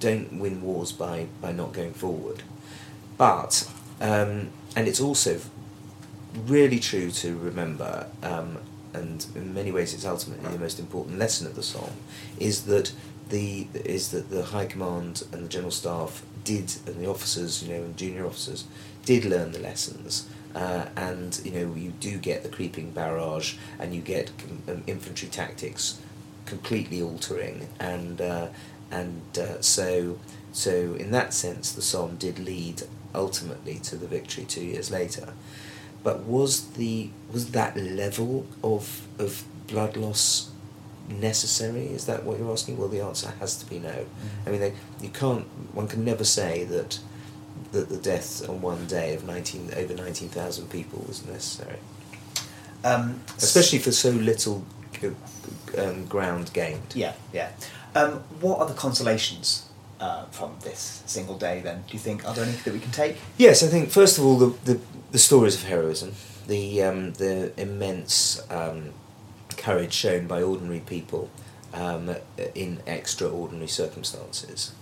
[0.00, 2.42] don't win wars by by not going forward,
[3.16, 3.68] but
[4.00, 5.40] um, and it's also
[6.46, 8.58] really true to remember, um,
[8.92, 11.92] and in many ways it's ultimately the most important lesson of the Somme,
[12.38, 12.92] is that
[13.28, 17.74] the is that the high command and the general staff did, and the officers, you
[17.74, 18.64] know, and junior officers
[19.04, 20.28] did learn the lessons.
[20.52, 24.32] Uh, and you know you do get the creeping barrage, and you get
[24.68, 26.00] um, infantry tactics
[26.46, 28.48] completely altering, and uh,
[28.90, 30.18] and uh, so
[30.52, 32.82] so in that sense, the Somme did lead
[33.14, 35.32] ultimately to the victory two years later.
[36.02, 40.50] But was the was that level of of blood loss
[41.08, 41.86] necessary?
[41.88, 42.78] Is that what you're asking?
[42.78, 44.06] Well, the answer has to be no.
[44.46, 45.44] I mean, they, you can't.
[45.74, 46.98] One can never say that
[47.72, 51.78] that the death on one day of nineteen over nineteen thousand people was necessary,
[52.84, 54.64] Um, especially for so little
[55.78, 56.94] um, ground gained.
[56.94, 57.50] Yeah, yeah.
[57.94, 59.68] Um, what are the consolations
[60.00, 61.84] uh, from this single day then?
[61.86, 63.16] Do you think, are there any that we can take?
[63.36, 64.80] Yes, I think first of all the the,
[65.12, 66.14] the stories of heroism,
[66.46, 68.92] the um, the immense um,
[69.56, 71.30] courage shown by ordinary people
[71.74, 72.16] um,
[72.54, 74.72] in extraordinary circumstances.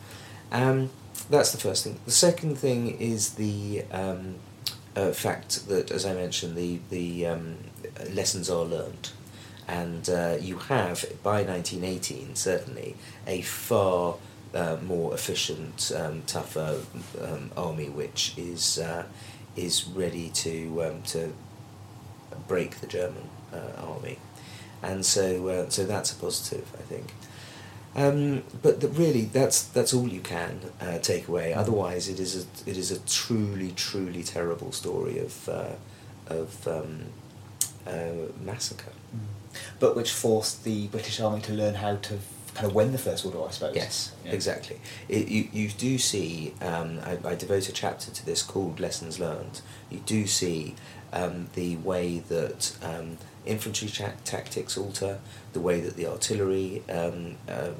[0.53, 0.91] Um,
[1.29, 1.99] that's the first thing.
[2.05, 4.37] The second thing is the um,
[4.97, 7.57] uh, fact that, as I mentioned, the the um,
[8.11, 9.11] lessons are learned,
[9.67, 14.17] and uh, you have by nineteen eighteen certainly a far
[14.55, 16.81] uh, more efficient, um, tougher
[17.21, 19.05] um, army, which is uh,
[19.57, 21.33] is ready to um, to
[22.47, 24.19] break the German uh, army,
[24.83, 27.13] and so uh, so that's a positive, I think.
[27.95, 31.53] Um, but the, really, that's that's all you can uh, take away.
[31.53, 35.73] Otherwise, it is a it is a truly truly terrible story of uh,
[36.27, 37.07] of um,
[37.87, 38.93] uh, massacre.
[39.81, 42.19] But which forced the British Army to learn how to
[42.59, 43.77] kind of win the First World War, I suppose.
[43.77, 44.33] Yes, Yeah.
[44.33, 44.81] exactly.
[45.09, 49.21] It, you, you do see, um, I, I devote a chapter to this called Lessons
[49.21, 49.61] Learned.
[49.91, 50.75] You do see
[51.13, 53.89] um, the way that um, infantry
[54.25, 55.21] tactics alter,
[55.53, 57.71] the way that the artillery um, uh,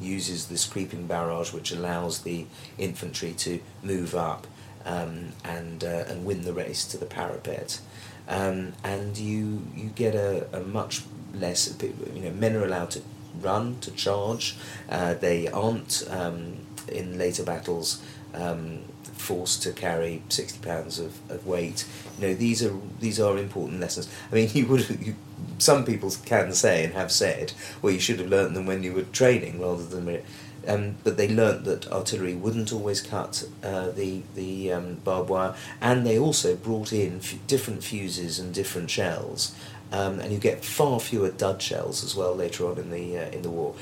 [0.00, 2.46] uses this creeping barrage, which allows the
[2.78, 4.46] infantry to move up
[4.84, 7.80] um, and uh, and win the race to the parapet.
[8.28, 11.02] Um, and you you get a, a much
[11.34, 13.02] less you know men are allowed to
[13.40, 14.56] run to charge.
[14.88, 16.56] Uh, they aren't um,
[16.88, 18.02] in later battles
[18.34, 21.84] um, forced to carry sixty pounds of, of weight.
[22.18, 24.08] You know, these are these are important lessons.
[24.30, 25.16] I mean, you would you,
[25.58, 28.92] some people can say and have said, well, you should have learnt them when you
[28.92, 30.22] were training rather than.
[30.68, 35.54] Um, but they learnt that artillery wouldn't always cut uh, the the um, barbed wire,
[35.80, 39.54] and they also brought in f- different fuses and different shells,
[39.92, 43.30] um, and you get far fewer dud shells as well later on in the uh,
[43.30, 43.74] in the war.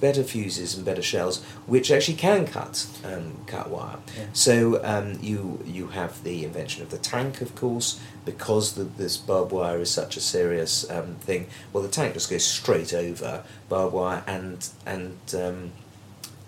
[0.00, 3.98] Better fuses and better shells, which actually can cut um, cut wire.
[4.16, 4.24] Yeah.
[4.32, 9.18] So um, you you have the invention of the tank, of course, because the, this
[9.18, 11.48] barbed wire is such a serious um, thing.
[11.70, 15.72] Well, the tank just goes straight over barbed wire and and um,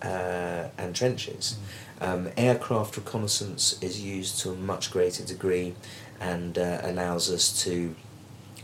[0.01, 1.59] uh, and trenches.
[2.01, 5.75] Um, aircraft reconnaissance is used to a much greater degree,
[6.19, 7.95] and uh, allows us to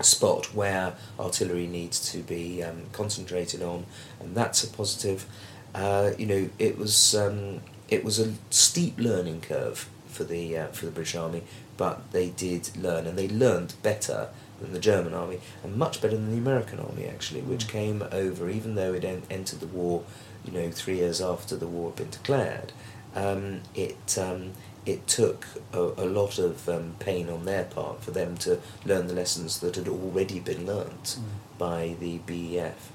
[0.04, 3.86] spot where artillery needs to be um, concentrated on,
[4.20, 5.26] and that's a positive.
[5.74, 10.66] Uh, you know, it was um, it was a steep learning curve for the uh,
[10.68, 11.42] for the British Army,
[11.76, 14.28] but they did learn, and they learned better
[14.60, 18.48] than the German Army, and much better than the American Army actually, which came over
[18.48, 20.04] even though it en- entered the war,
[20.44, 22.72] you know, three years after the war had been declared.
[23.14, 24.52] Um, it um,
[24.86, 29.06] it took a, a lot of um, pain on their part for them to learn
[29.06, 31.18] the lessons that had already been learnt
[31.58, 32.92] by the BEF.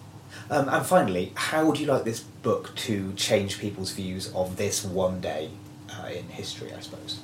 [0.50, 4.84] Um, and finally, how would you like this book to change people's views of this
[4.84, 5.52] one day
[5.90, 6.74] uh, in history?
[6.74, 7.20] I suppose.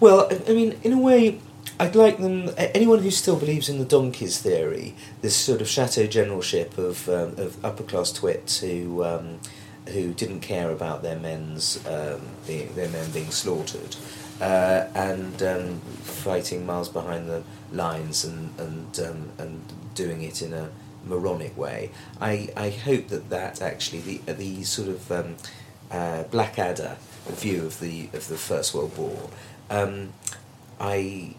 [0.00, 1.40] Well, I, I mean, in a way,
[1.78, 2.50] I'd like them.
[2.56, 7.34] Anyone who still believes in the donkeys theory, this sort of chateau generalship of um,
[7.36, 9.40] of upper class twits who um,
[9.88, 13.96] who didn't care about their men's um, being their men being slaughtered,
[14.40, 17.42] uh, and um, fighting miles behind the
[17.72, 20.70] lines and and um, and doing it in a
[21.04, 21.90] moronic way.
[22.20, 25.36] I, I hope that that actually the the sort of um,
[25.90, 29.30] uh, Blackadder view of the of the First World War.
[29.70, 30.12] Um,
[30.80, 31.34] I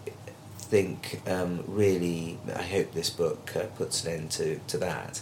[0.57, 5.21] think um, really I hope this book uh, puts an end to, to that.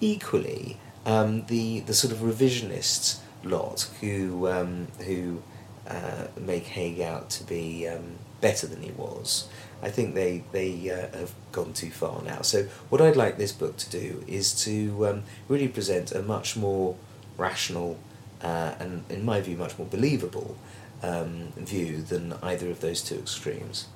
[0.00, 5.42] Equally, um, the the sort of revisionists lot who um, who
[5.88, 9.48] uh, make Haig out to be um, better than he was.
[9.82, 12.42] I think they they uh, have gone too far now.
[12.42, 16.56] So what I'd like this book to do is to um, really present a much
[16.56, 16.96] more
[17.38, 17.98] rational
[18.42, 20.56] uh, and, in my view, much more believable
[21.02, 23.86] um, view than either of those two extremes.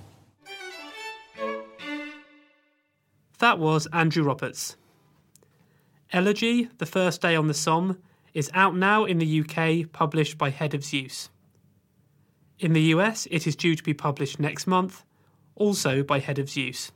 [3.39, 4.77] That was Andrew Roberts.
[6.13, 7.99] Elegy, The First Day on the Somme,
[8.35, 11.31] is out now in the UK, published by Head of Zeus.
[12.59, 15.05] In the US, it is due to be published next month,
[15.55, 16.93] also by Head of Zeus.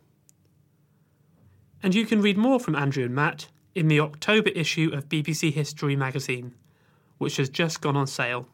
[1.83, 5.51] And you can read more from Andrew and Matt in the October issue of BBC
[5.51, 6.55] History magazine,
[7.17, 8.47] which has just gone on sale.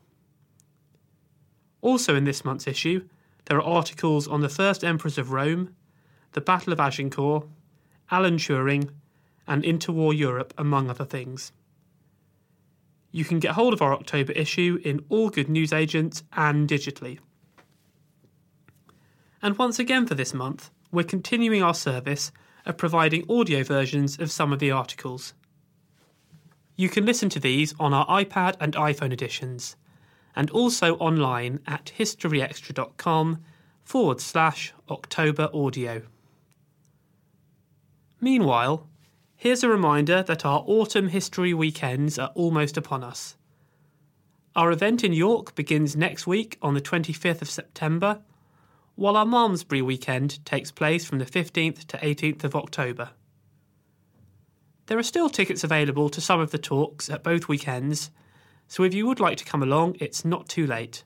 [1.80, 3.08] Also in this month's issue,
[3.46, 5.74] there are articles on the first emperors of Rome,
[6.32, 7.48] the Battle of Agincourt,
[8.12, 8.90] Alan Turing,
[9.46, 11.52] and interwar Europe, among other things.
[13.10, 17.18] You can get hold of our October issue in all good newsagents and digitally.
[19.42, 22.32] And once again for this month, we're continuing our service
[22.64, 25.34] of providing audio versions of some of the articles.
[26.76, 29.76] You can listen to these on our iPad and iPhone editions,
[30.34, 33.42] and also online at historyextra.com
[33.84, 36.02] forward slash October audio.
[38.20, 38.88] Meanwhile,
[39.42, 43.36] here's a reminder that our autumn history weekends are almost upon us.
[44.54, 48.20] Our event in York begins next week on the 25th of September,
[48.94, 53.10] while our Malmesbury weekend takes place from the 15th to 18th of October.
[54.86, 58.12] There are still tickets available to some of the talks at both weekends,
[58.68, 61.02] so if you would like to come along, it's not too late.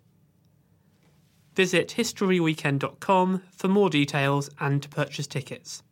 [1.54, 5.82] Visit historyweekend.com for more details and to purchase tickets.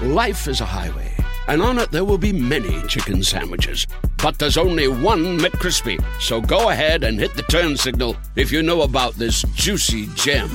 [0.00, 1.12] Life is a highway,
[1.48, 3.84] and on it there will be many chicken sandwiches.
[4.22, 6.00] But there's only one McCrispy.
[6.20, 10.50] So go ahead and hit the turn signal if you know about this juicy gem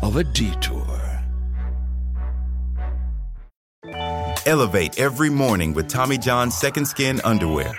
[0.00, 0.86] of a detour.
[4.46, 7.78] Elevate every morning with Tommy John's Second Skin Underwear.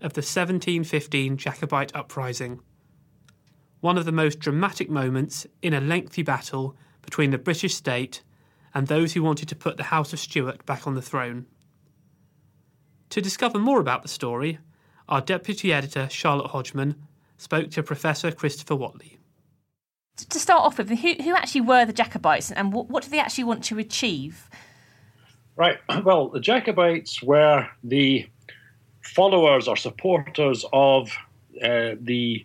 [0.00, 2.60] of the 1715 Jacobite uprising,
[3.80, 8.22] one of the most dramatic moments in a lengthy battle between the British state
[8.74, 11.46] and those who wanted to put the House of Stuart back on the throne.
[13.10, 14.58] To discover more about the story,
[15.08, 16.94] our deputy editor, Charlotte Hodgman,
[17.36, 19.16] spoke to Professor Christopher Whatley.
[20.16, 23.18] To start off with, who, who actually were the Jacobites and what, what do they
[23.18, 24.48] actually want to achieve?
[25.56, 25.78] Right.
[26.04, 28.26] Well, the Jacobites were the
[29.02, 31.10] followers or supporters of
[31.62, 32.44] uh, the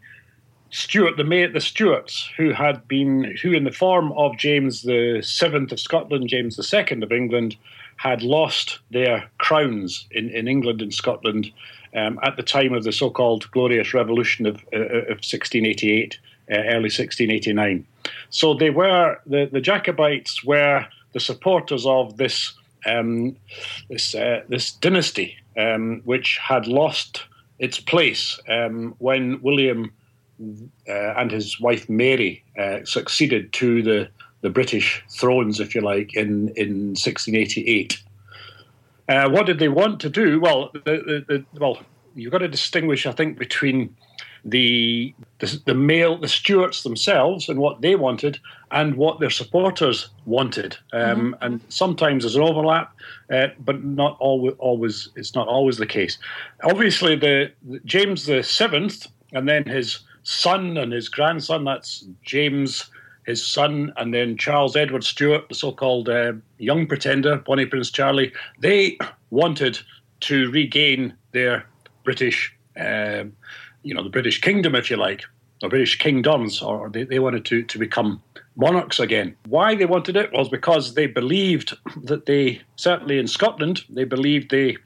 [0.72, 5.22] Stuart, the mate, the Stuarts, who had been, who in the form of James the
[5.24, 7.56] Seventh of Scotland, James the Second of England,
[7.98, 11.52] had lost their crowns in, in England and Scotland
[11.96, 16.20] um, at the time of the so-called Glorious Revolution of, uh, of 1688,
[16.52, 17.88] uh, early 1689.
[18.30, 22.54] So they were the, the Jacobites were the supporters of this
[22.86, 23.36] um,
[23.90, 27.26] this uh, this dynasty, um, which had lost
[27.60, 29.92] its place um, when William
[30.90, 34.10] uh, and his wife Mary uh, succeeded to the,
[34.42, 38.02] the British thrones, if you like, in, in 1688.
[39.08, 40.40] Uh, what did they want to do?
[40.40, 41.80] Well, the, the, the, well,
[42.16, 43.96] you've got to distinguish, I think, between
[44.44, 48.40] the, the, the male, the Stuarts themselves, and what they wanted,
[48.76, 50.78] and what their supporters wanted.
[50.92, 51.34] Um, mm-hmm.
[51.42, 52.94] And sometimes there's an overlap,
[53.32, 55.10] uh, but not always, always.
[55.16, 56.20] It's not always the case.
[56.64, 61.64] Obviously, the, the James the Seventh, and then his son and his grandson.
[61.64, 62.92] That's James,
[63.26, 68.34] his son, and then Charles Edward Stuart, the so-called uh, young pretender, Bonnie Prince Charlie.
[68.60, 68.98] They
[69.30, 69.80] wanted
[70.22, 71.66] to regain their
[72.04, 73.24] British, uh,
[73.84, 75.24] you know, the British kingdom, if you like,
[75.64, 78.22] or British kingdoms, or they, they wanted to, to become
[78.56, 79.36] monarchs again.
[79.48, 84.52] Why they wanted it was because they believed that they, certainly in Scotland, they believed
[84.52, 84.78] they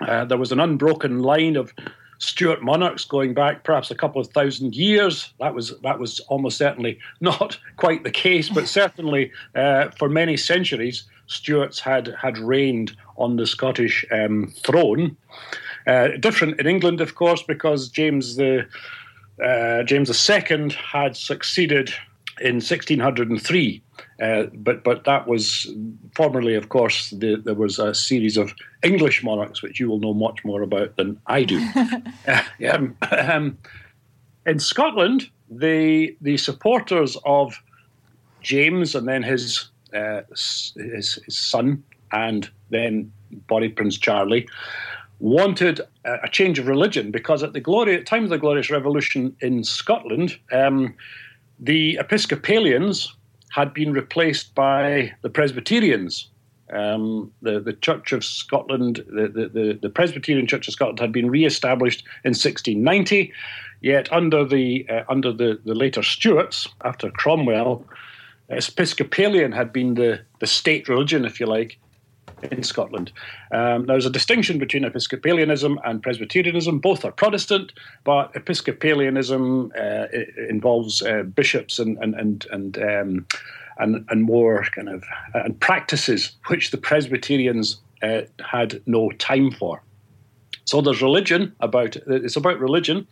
[0.00, 1.72] uh, there was an unbroken line of
[2.18, 5.32] Stuart monarchs going back perhaps a couple of thousand years.
[5.40, 10.36] That was that was almost certainly not quite the case, but certainly uh, for many
[10.36, 15.16] centuries, Stuarts had had reigned on the Scottish um, throne.
[15.86, 18.66] Uh, different in England, of course, because James the
[19.42, 21.92] uh, James II had succeeded
[22.40, 23.82] in 1603
[24.20, 25.72] uh, but but that was
[26.14, 30.14] formerly, of course, the, there was a series of English monarchs, which you will know
[30.14, 31.60] much more about than I do.
[32.26, 33.58] uh, um, um,
[34.46, 37.60] in Scotland, the the supporters of
[38.42, 41.82] James and then his uh, his, his, son
[42.12, 43.12] and then
[43.48, 44.48] Bonnie Prince Charlie
[45.18, 48.70] wanted a, a, change of religion because at the glory at time of the Glorious
[48.70, 50.94] Revolution in Scotland, um,
[51.58, 53.14] the Episcopalians
[53.50, 56.28] had been replaced by the Presbyterians.
[56.72, 61.30] Um, the, the Church of Scotland, the, the, the, Presbyterian Church of Scotland had been
[61.30, 63.32] re-established in 1690,
[63.82, 67.84] yet under the uh, under the, the later Stuarts, after Cromwell,
[68.48, 71.78] Episcopalian had been the, the state religion, if you like,
[72.50, 73.12] in Scotland.
[73.52, 76.78] Um, there's a distinction between Episcopalianism and Presbyterianism.
[76.78, 77.72] Both are Protestant,
[78.04, 80.06] but Episcopalianism uh,
[80.48, 83.26] involves uh, bishops and and and and, um,
[83.78, 85.04] and and more kind of
[85.34, 89.82] uh, and practices which the Presbyterians uh, had no time for.
[90.64, 93.06] So there's religion about it's about religion.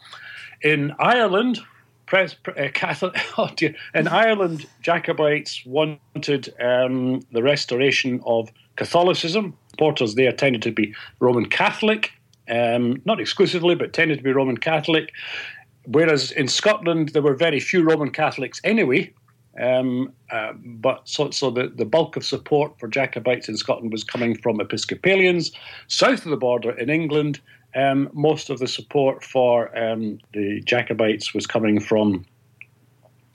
[0.63, 1.61] In Ireland,
[2.07, 9.57] Pres- uh, Catholic, oh dear, in Ireland, Jacobites wanted um, the restoration of Catholicism.
[9.79, 12.13] Porters there tended to be Roman Catholic,
[12.49, 15.13] um, not exclusively, but tended to be Roman Catholic.
[15.87, 19.13] Whereas in Scotland, there were very few Roman Catholics anyway.
[19.61, 24.03] Um, uh, but so, so the, the bulk of support for Jacobites in Scotland was
[24.03, 25.53] coming from Episcopalians.
[25.87, 27.41] South of the border in England,
[27.75, 32.25] um, most of the support for um, the Jacobites was coming from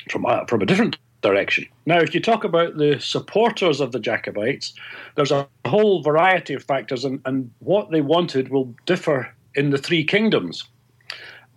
[0.09, 1.65] from uh, from a different direction.
[1.85, 4.73] Now, if you talk about the supporters of the Jacobites,
[5.15, 9.77] there's a whole variety of factors, and, and what they wanted will differ in the
[9.77, 10.63] three kingdoms.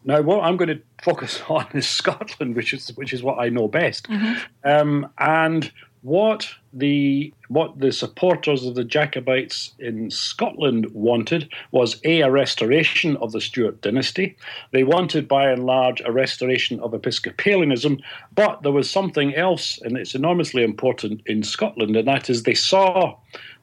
[0.04, 3.48] Now, what I'm going to focus on is Scotland, which is which is what I
[3.48, 4.68] know best, mm-hmm.
[4.68, 5.70] um, and
[6.02, 13.16] what the what the supporters of the Jacobites in Scotland wanted was a, a restoration
[13.18, 14.36] of the Stuart dynasty.
[14.72, 18.00] They wanted, by and large, a restoration of Episcopalianism,
[18.34, 22.54] but there was something else, and it's enormously important in Scotland, and that is they
[22.54, 23.16] saw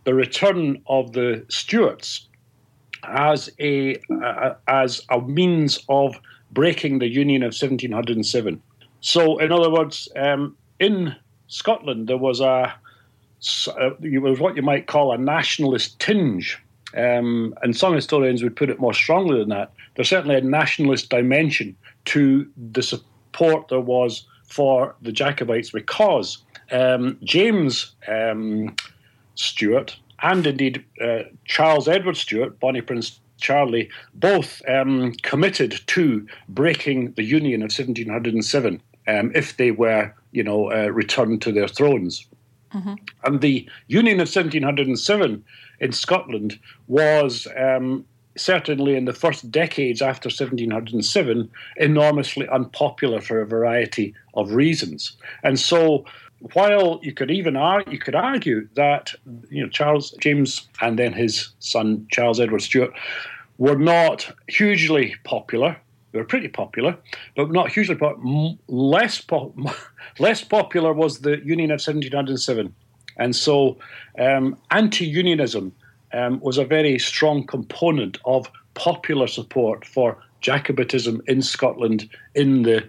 [0.05, 2.27] the return of the Stuarts
[3.03, 6.15] as a uh, as a means of
[6.51, 8.61] breaking the Union of 1707.
[9.01, 11.15] So, in other words, um, in
[11.49, 12.73] Scotland, there was a,
[14.01, 16.57] it was what you might call a nationalist tinge.
[16.95, 19.71] Um, and some historians would put it more strongly than that.
[19.95, 21.75] There's certainly a nationalist dimension
[22.05, 26.39] to the support there was for the Jacobites because
[26.71, 28.75] um, James um,
[29.35, 37.13] Stuart and indeed uh, Charles Edward Stuart, Bonnie Prince Charlie, both um, committed to breaking
[37.13, 42.27] the Union of 1707 um, if they were, you know, uh, returned to their thrones.
[42.73, 42.95] Mm-hmm.
[43.23, 45.43] And the Union of 1707
[45.79, 48.05] in Scotland was um,
[48.37, 55.17] certainly in the first decades after 1707 enormously unpopular for a variety of reasons.
[55.43, 56.05] And so
[56.53, 59.13] while you could even argue, you could argue that
[59.49, 62.91] you know Charles James and then his son Charles Edward Stuart
[63.57, 65.75] were not hugely popular.
[66.11, 66.97] They were pretty popular,
[67.35, 68.55] but not hugely popular.
[68.67, 69.53] Less po-
[70.19, 72.73] less popular was the Union of 1707,
[73.17, 73.77] and so
[74.17, 75.71] um, anti-unionism
[76.13, 82.87] um, was a very strong component of popular support for Jacobitism in Scotland in the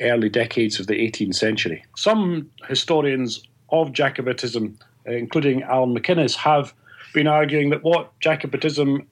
[0.00, 1.84] early decades of the 18th century.
[1.96, 6.72] Some historians of Jacobitism, including Allan Macinnes, have
[7.12, 9.06] been arguing that what Jacobitism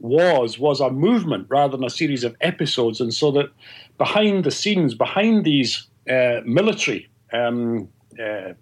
[0.00, 3.50] was was a movement rather than a series of episodes, and so that
[3.98, 7.88] behind the scenes, behind these uh, military um,
[8.22, 8.52] uh,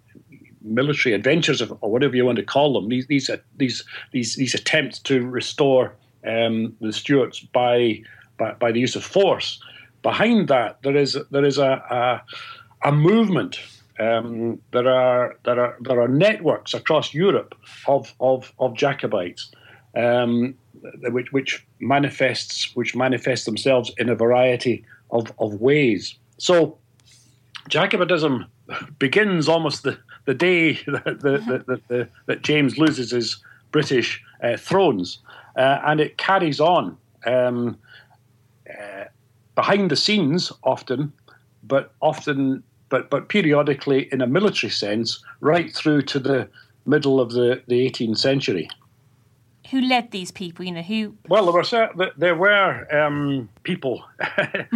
[0.61, 4.53] military adventures, or whatever you want to call them, these these uh, these these, these
[4.53, 8.01] attempts to restore um, the Stuarts by,
[8.37, 9.61] by by the use of force,
[10.01, 12.23] behind that there is there is a
[12.83, 13.59] a, a movement.
[13.97, 17.55] Um, there are there are there are networks across Europe
[17.87, 19.51] of of, of Jacobites,
[19.95, 20.55] um,
[21.11, 26.15] which which manifests which manifests themselves in a variety of, of ways.
[26.37, 26.77] So,
[27.69, 28.45] Jacobitism
[28.99, 35.19] begins almost the, the day that, the, the, that James loses his British uh, thrones,
[35.57, 36.97] uh, and it carries on.
[37.25, 37.77] Um,
[38.69, 39.05] uh,
[39.55, 41.11] behind the scenes often,
[41.63, 46.47] but often, but but periodically in a military sense, right through to the
[46.85, 48.69] middle of the, the 18th century.
[49.71, 50.65] Who led these people?
[50.65, 51.15] You know who?
[51.27, 54.03] Well, there were there were um, people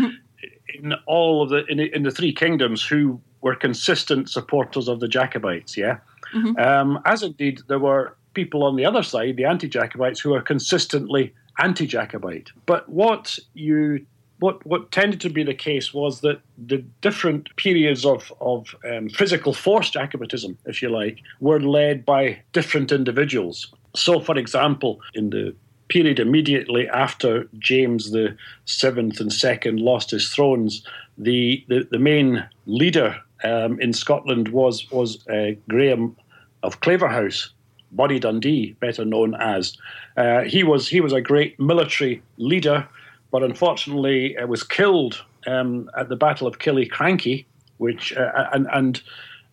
[0.74, 5.00] in all of the in, the in, the three kingdoms who were consistent supporters of
[5.00, 5.78] the Jacobites.
[5.78, 5.98] Yeah,
[6.34, 6.58] mm-hmm.
[6.60, 11.34] um, as indeed there were people on the other side, the anti-Jacobites, who were consistently
[11.60, 12.52] anti-Jacobite.
[12.66, 14.06] But what you
[14.40, 19.10] what what tended to be the case was that the different periods of of um,
[19.10, 23.74] physical force Jacobitism, if you like, were led by different individuals.
[23.96, 25.56] So, for example, in the
[25.88, 30.84] period immediately after James the Seventh and Second lost his thrones,
[31.18, 36.16] the the, the main leader um, in Scotland was was uh, Graham
[36.62, 37.50] of Claverhouse,
[37.92, 39.78] Bonnie Dundee, better known as.
[40.18, 42.88] Uh, he was he was a great military leader
[43.32, 47.46] but unfortunately uh, was killed um, at the Battle of Killiecrankie,
[47.78, 49.02] which uh, and, and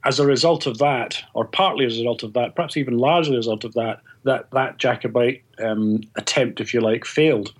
[0.06, 3.36] as a result of that, or partly as a result of that, perhaps even largely
[3.36, 7.52] as a result of that, that that Jacobite um, attempt, if you like, failed.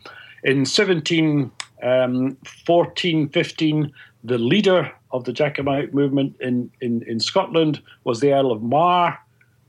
[0.44, 1.51] In 17,
[1.82, 2.36] um,
[2.66, 3.92] 14, 15,
[4.22, 9.18] the leader of the Jacobite movement in, in, in Scotland was the Earl of Mar.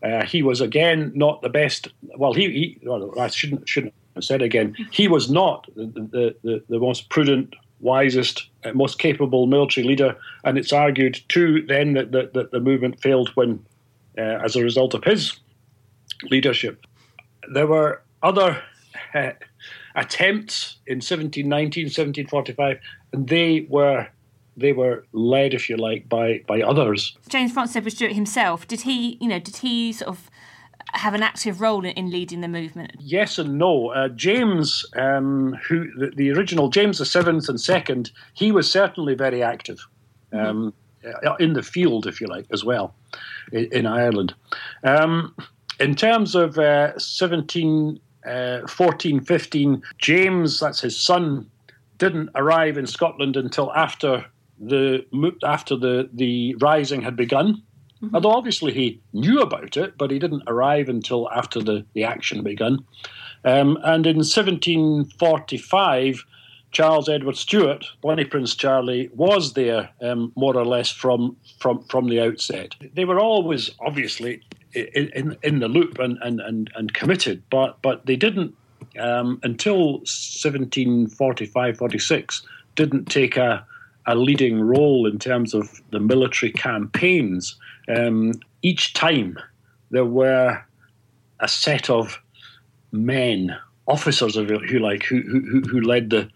[0.04, 1.88] Uh, he was again not the best.
[2.18, 6.64] Well, he, he well, I shouldn't shouldn't I said again, he was not the, the,
[6.68, 10.16] the most prudent, wisest, uh, most capable military leader.
[10.44, 13.64] And it's argued, too, then that, that, that the movement failed when,
[14.18, 15.40] uh, as a result of his
[16.30, 16.86] leadership.
[17.54, 18.62] There were other
[19.14, 19.32] uh,
[19.96, 22.80] attempts in 1719, 1745,
[23.14, 24.08] and they were
[24.60, 27.16] they were led, if you like, by by others.
[27.30, 30.32] James Francis Edward Stuart himself, did he, you know, did he sort of
[30.98, 32.94] have an active role in, in leading the movement?
[33.00, 33.90] Yes and no.
[33.90, 39.16] Uh, James, um, who the, the, original James the seventh and second, he was certainly
[39.16, 39.80] very active
[40.34, 40.74] um,
[41.04, 41.44] mm-hmm.
[41.44, 42.96] in the field, if you like, as well
[43.52, 44.34] in, in Ireland.
[44.84, 45.36] Um,
[45.80, 51.50] in terms of uh, 17, uh, 14, 15, James, that's his son,
[51.98, 54.26] didn't arrive in Scotland until after
[54.60, 55.06] the
[55.44, 57.62] after the the rising had begun.
[58.02, 58.16] Mm-hmm.
[58.16, 62.44] Although obviously he knew about it, but he didn't arrive until after the, the action
[62.44, 62.80] began.
[63.44, 66.26] Um, and in 1745,
[66.72, 72.08] Charles Edward Stuart, Bonnie Prince Charlie, was there um, more or less from, from, from
[72.08, 72.76] the outset.
[72.94, 74.42] They were always obviously
[74.74, 78.54] in, in, in the loop and, and, and, and committed, but, but they didn't,
[79.00, 82.42] um, until 1745 46,
[82.76, 83.66] didn't take a,
[84.06, 87.56] a leading role in terms of the military campaigns
[87.88, 89.38] um, each time
[89.92, 90.62] there were
[91.40, 92.22] a set of
[92.92, 93.56] men,
[93.88, 96.30] officers of you like, who, who, who led the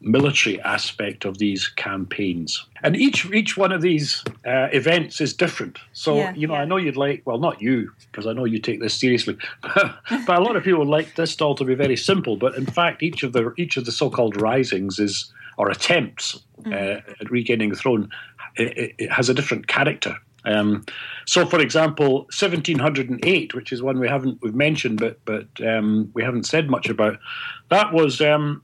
[0.00, 2.64] military aspect of these campaigns.
[2.82, 5.78] And each each one of these uh, events is different.
[5.94, 6.60] So Yeah, you know, yeah.
[6.60, 10.28] I know you'd like well, not you because I know you take this seriously, but
[10.28, 12.36] a lot of people would like this all to be very simple.
[12.36, 17.00] But in fact, each of the each of the so-called risings is or attempts uh,
[17.20, 18.10] at regaining the throne
[18.56, 20.16] it- it has a different character.
[20.46, 20.84] Um,
[21.26, 26.22] so, for example, 1708, which is one we haven't we've mentioned, but but um, we
[26.22, 27.18] haven't said much about,
[27.68, 28.62] that was um,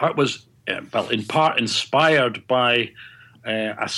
[0.00, 2.90] that was uh, well in part inspired by
[3.46, 3.90] uh, a,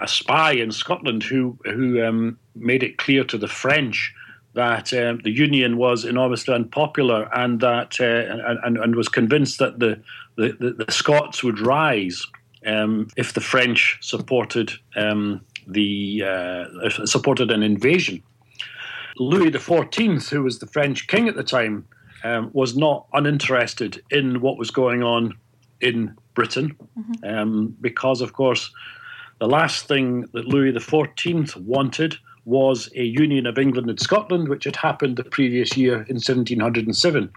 [0.00, 4.12] a spy in Scotland who who um, made it clear to the French
[4.54, 9.78] that um, the Union was enormously unpopular and that uh, and, and, was convinced that
[9.78, 10.02] the
[10.36, 12.26] the, the, the Scots would rise
[12.66, 18.22] um, if the French supported um, the uh, supported an invasion.
[19.18, 21.86] Louis XIV, who was the French king at the time,
[22.24, 25.34] um, was not uninterested in what was going on
[25.80, 26.76] in Britain,
[27.24, 28.72] um, because, of course,
[29.38, 34.64] the last thing that Louis XIV wanted was a union of England and Scotland, which
[34.64, 37.30] had happened the previous year in 1707.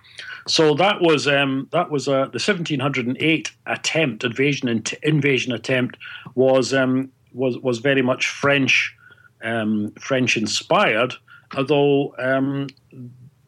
[0.48, 5.98] So that was um, that was uh, the 1708 attempt, invasion invasion attempt,
[6.36, 8.96] was um, was was very much French
[9.44, 11.14] um, French inspired,
[11.56, 12.68] although um,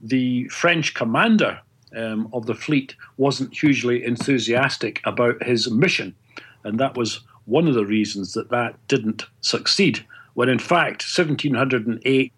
[0.01, 1.59] the French commander
[1.95, 6.15] um, of the fleet wasn't hugely enthusiastic about his mission,
[6.63, 10.05] and that was one of the reasons that that didn't succeed.
[10.33, 12.33] When in fact, 1708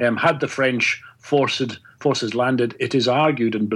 [0.00, 3.72] um, had the French forces forces landed, it is argued, and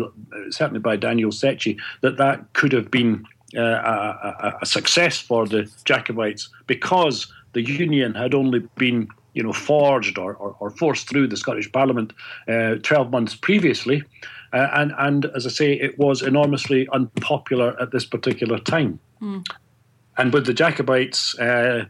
[0.51, 3.27] certainly by Daniel Szechi, that that could have been
[3.57, 9.43] uh, a, a, a success for the Jacobites because the Union had only been you
[9.43, 12.13] know, forged or, or, or forced through the Scottish Parliament
[12.49, 14.03] uh, 12 months previously.
[14.53, 18.99] Uh, and, and as I say, it was enormously unpopular at this particular time.
[20.19, 21.85] And with the Jacobites uh,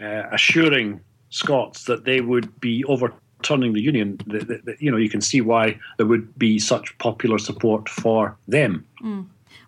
[0.00, 1.00] uh, assuring
[1.30, 5.20] Scots that they would be overturning the Union, th th th- you know, you can
[5.20, 8.86] see why there would be such popular support for them.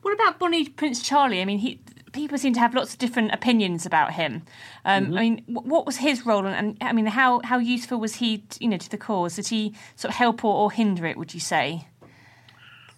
[0.02, 1.40] What about Bonnie Prince Charlie?
[1.40, 1.80] I mean, he
[2.12, 4.42] people seem to have lots of different opinions about him.
[4.84, 8.44] Um, I mean, what was his role, and, I mean, how how useful was he,
[8.58, 9.36] you know, to the cause?
[9.36, 11.16] Did he sort of help or, or hinder it?
[11.16, 11.86] Would you say?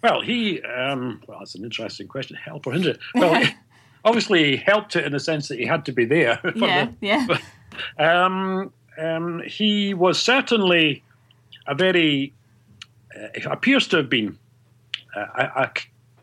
[0.03, 2.37] Well, he, um, well, that's an interesting question.
[2.37, 2.99] Help or hinder it?
[3.15, 3.45] Well,
[4.05, 6.41] obviously, he helped it in the sense that he had to be there.
[6.57, 7.27] Yeah, the- yeah.
[7.99, 11.03] Um, um, he was certainly
[11.67, 12.33] a very,
[13.17, 14.37] uh, appears to have been
[15.15, 15.71] a, a a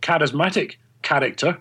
[0.01, 1.57] charismatic character.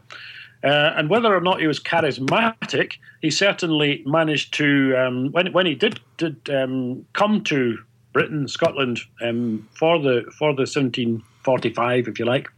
[0.65, 5.67] Uh, and whether or not he was charismatic, he certainly managed to, um, when, when
[5.67, 7.79] he did, did um, come to
[8.13, 12.49] Britain, Scotland, um, for the for the 1745, if you like,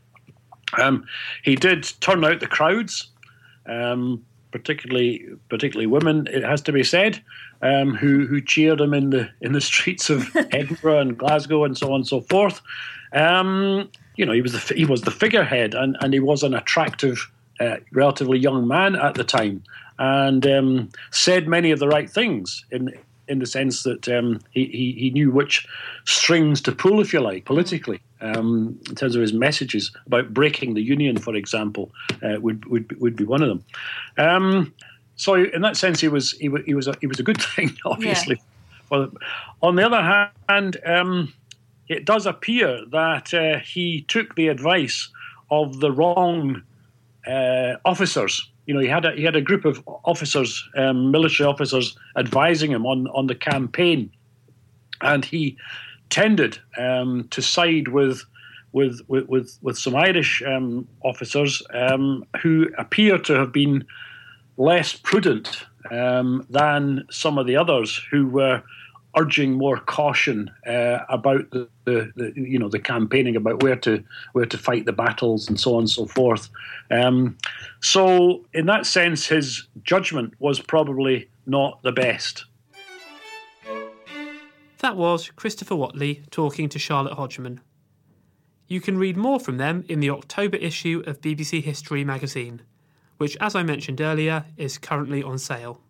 [0.79, 1.05] um,
[1.43, 3.11] he did turn out the crowds
[3.71, 6.27] um, particularly particularly women.
[6.31, 7.23] It has to be said,
[7.63, 11.77] um, who who cheered him in the in the streets of Edinburgh and Glasgow and
[11.77, 12.61] so on and so forth.
[13.13, 13.89] Um,
[14.21, 17.27] you know, he was the he was the figurehead, and and he was an attractive,
[17.59, 19.63] uh, relatively young man at the time,
[19.99, 22.93] and um, said many of the right things in.
[23.29, 25.65] In the sense that um, he, he he knew which
[26.05, 30.75] strings to pull, if you like, politically, um, in terms of his messages about breaking
[30.75, 31.93] the union, for example,
[32.25, 33.65] uh, would would be- would be one of them.
[34.19, 34.75] Um,
[35.15, 37.41] so in that sense, he was he was he was a, he was a good
[37.55, 38.43] thing, obviously.
[38.91, 39.13] Well,
[39.63, 41.33] on the other hand, um,
[41.91, 45.11] it does appear that uh, he took the advice
[45.51, 46.63] of the wrong
[47.27, 48.49] uh, officers.
[48.67, 52.71] You know, he had a, he had a group of officers, um, military officers, advising
[52.71, 54.09] him on on the campaign,
[55.01, 55.57] and he
[56.11, 58.23] tended um, to side with
[58.71, 63.85] with with with, some Irish um, officers um, who appear to have been
[64.57, 68.63] less prudent um, than some of the others who were
[69.17, 74.03] urging more caution uh, about the, the, the you know the campaigning about where to
[74.33, 76.49] where to fight the battles and so on and so forth.
[76.91, 77.37] Um,
[77.81, 82.45] so in that sense, his judgment was probably not the best.
[84.79, 87.61] That was Christopher Whatley talking to Charlotte Hodgman.
[88.67, 92.63] You can read more from them in the October issue of BBC History magazine,
[93.19, 95.81] which, as I mentioned earlier, is currently on sale.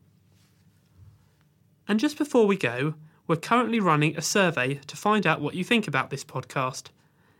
[1.86, 2.94] And just before we go,
[3.30, 6.88] we're currently running a survey to find out what you think about this podcast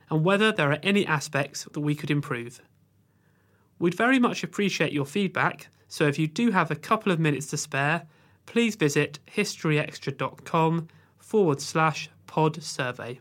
[0.09, 2.61] and whether there are any aspects that we could improve.
[3.81, 7.49] We'd very much appreciate your feedback, so if you do have a couple of minutes
[7.49, 8.07] to spare,
[8.47, 10.87] please visit historyextra.com
[11.19, 13.19] forward slash pod survey.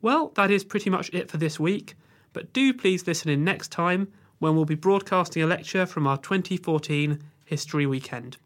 [0.00, 1.96] Well, that is pretty much it for this week,
[2.32, 4.08] But do please listen in next time
[4.38, 8.38] when we'll be broadcasting a lecture from our 2014 History Weekend.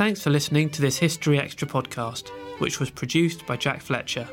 [0.00, 4.26] Thanks for listening to this History Extra podcast, which was produced by Jack Fletcher.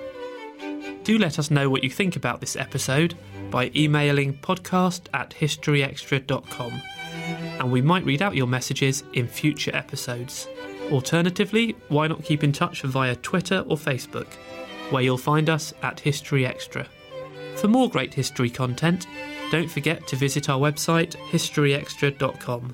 [1.03, 3.15] Do let us know what you think about this episode
[3.51, 6.71] by emailing podcast at historyextra.com,
[7.59, 10.47] and we might read out your messages in future episodes.
[10.89, 14.35] Alternatively, why not keep in touch via Twitter or Facebook,
[14.89, 16.87] where you'll find us at History Extra.
[17.57, 19.05] For more great history content,
[19.51, 22.73] don't forget to visit our website historyextra.com,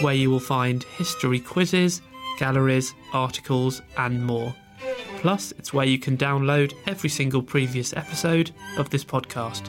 [0.00, 2.02] where you will find history quizzes,
[2.40, 4.54] galleries, articles, and more.
[5.18, 9.68] Plus, it's where you can download every single previous episode of this podcast.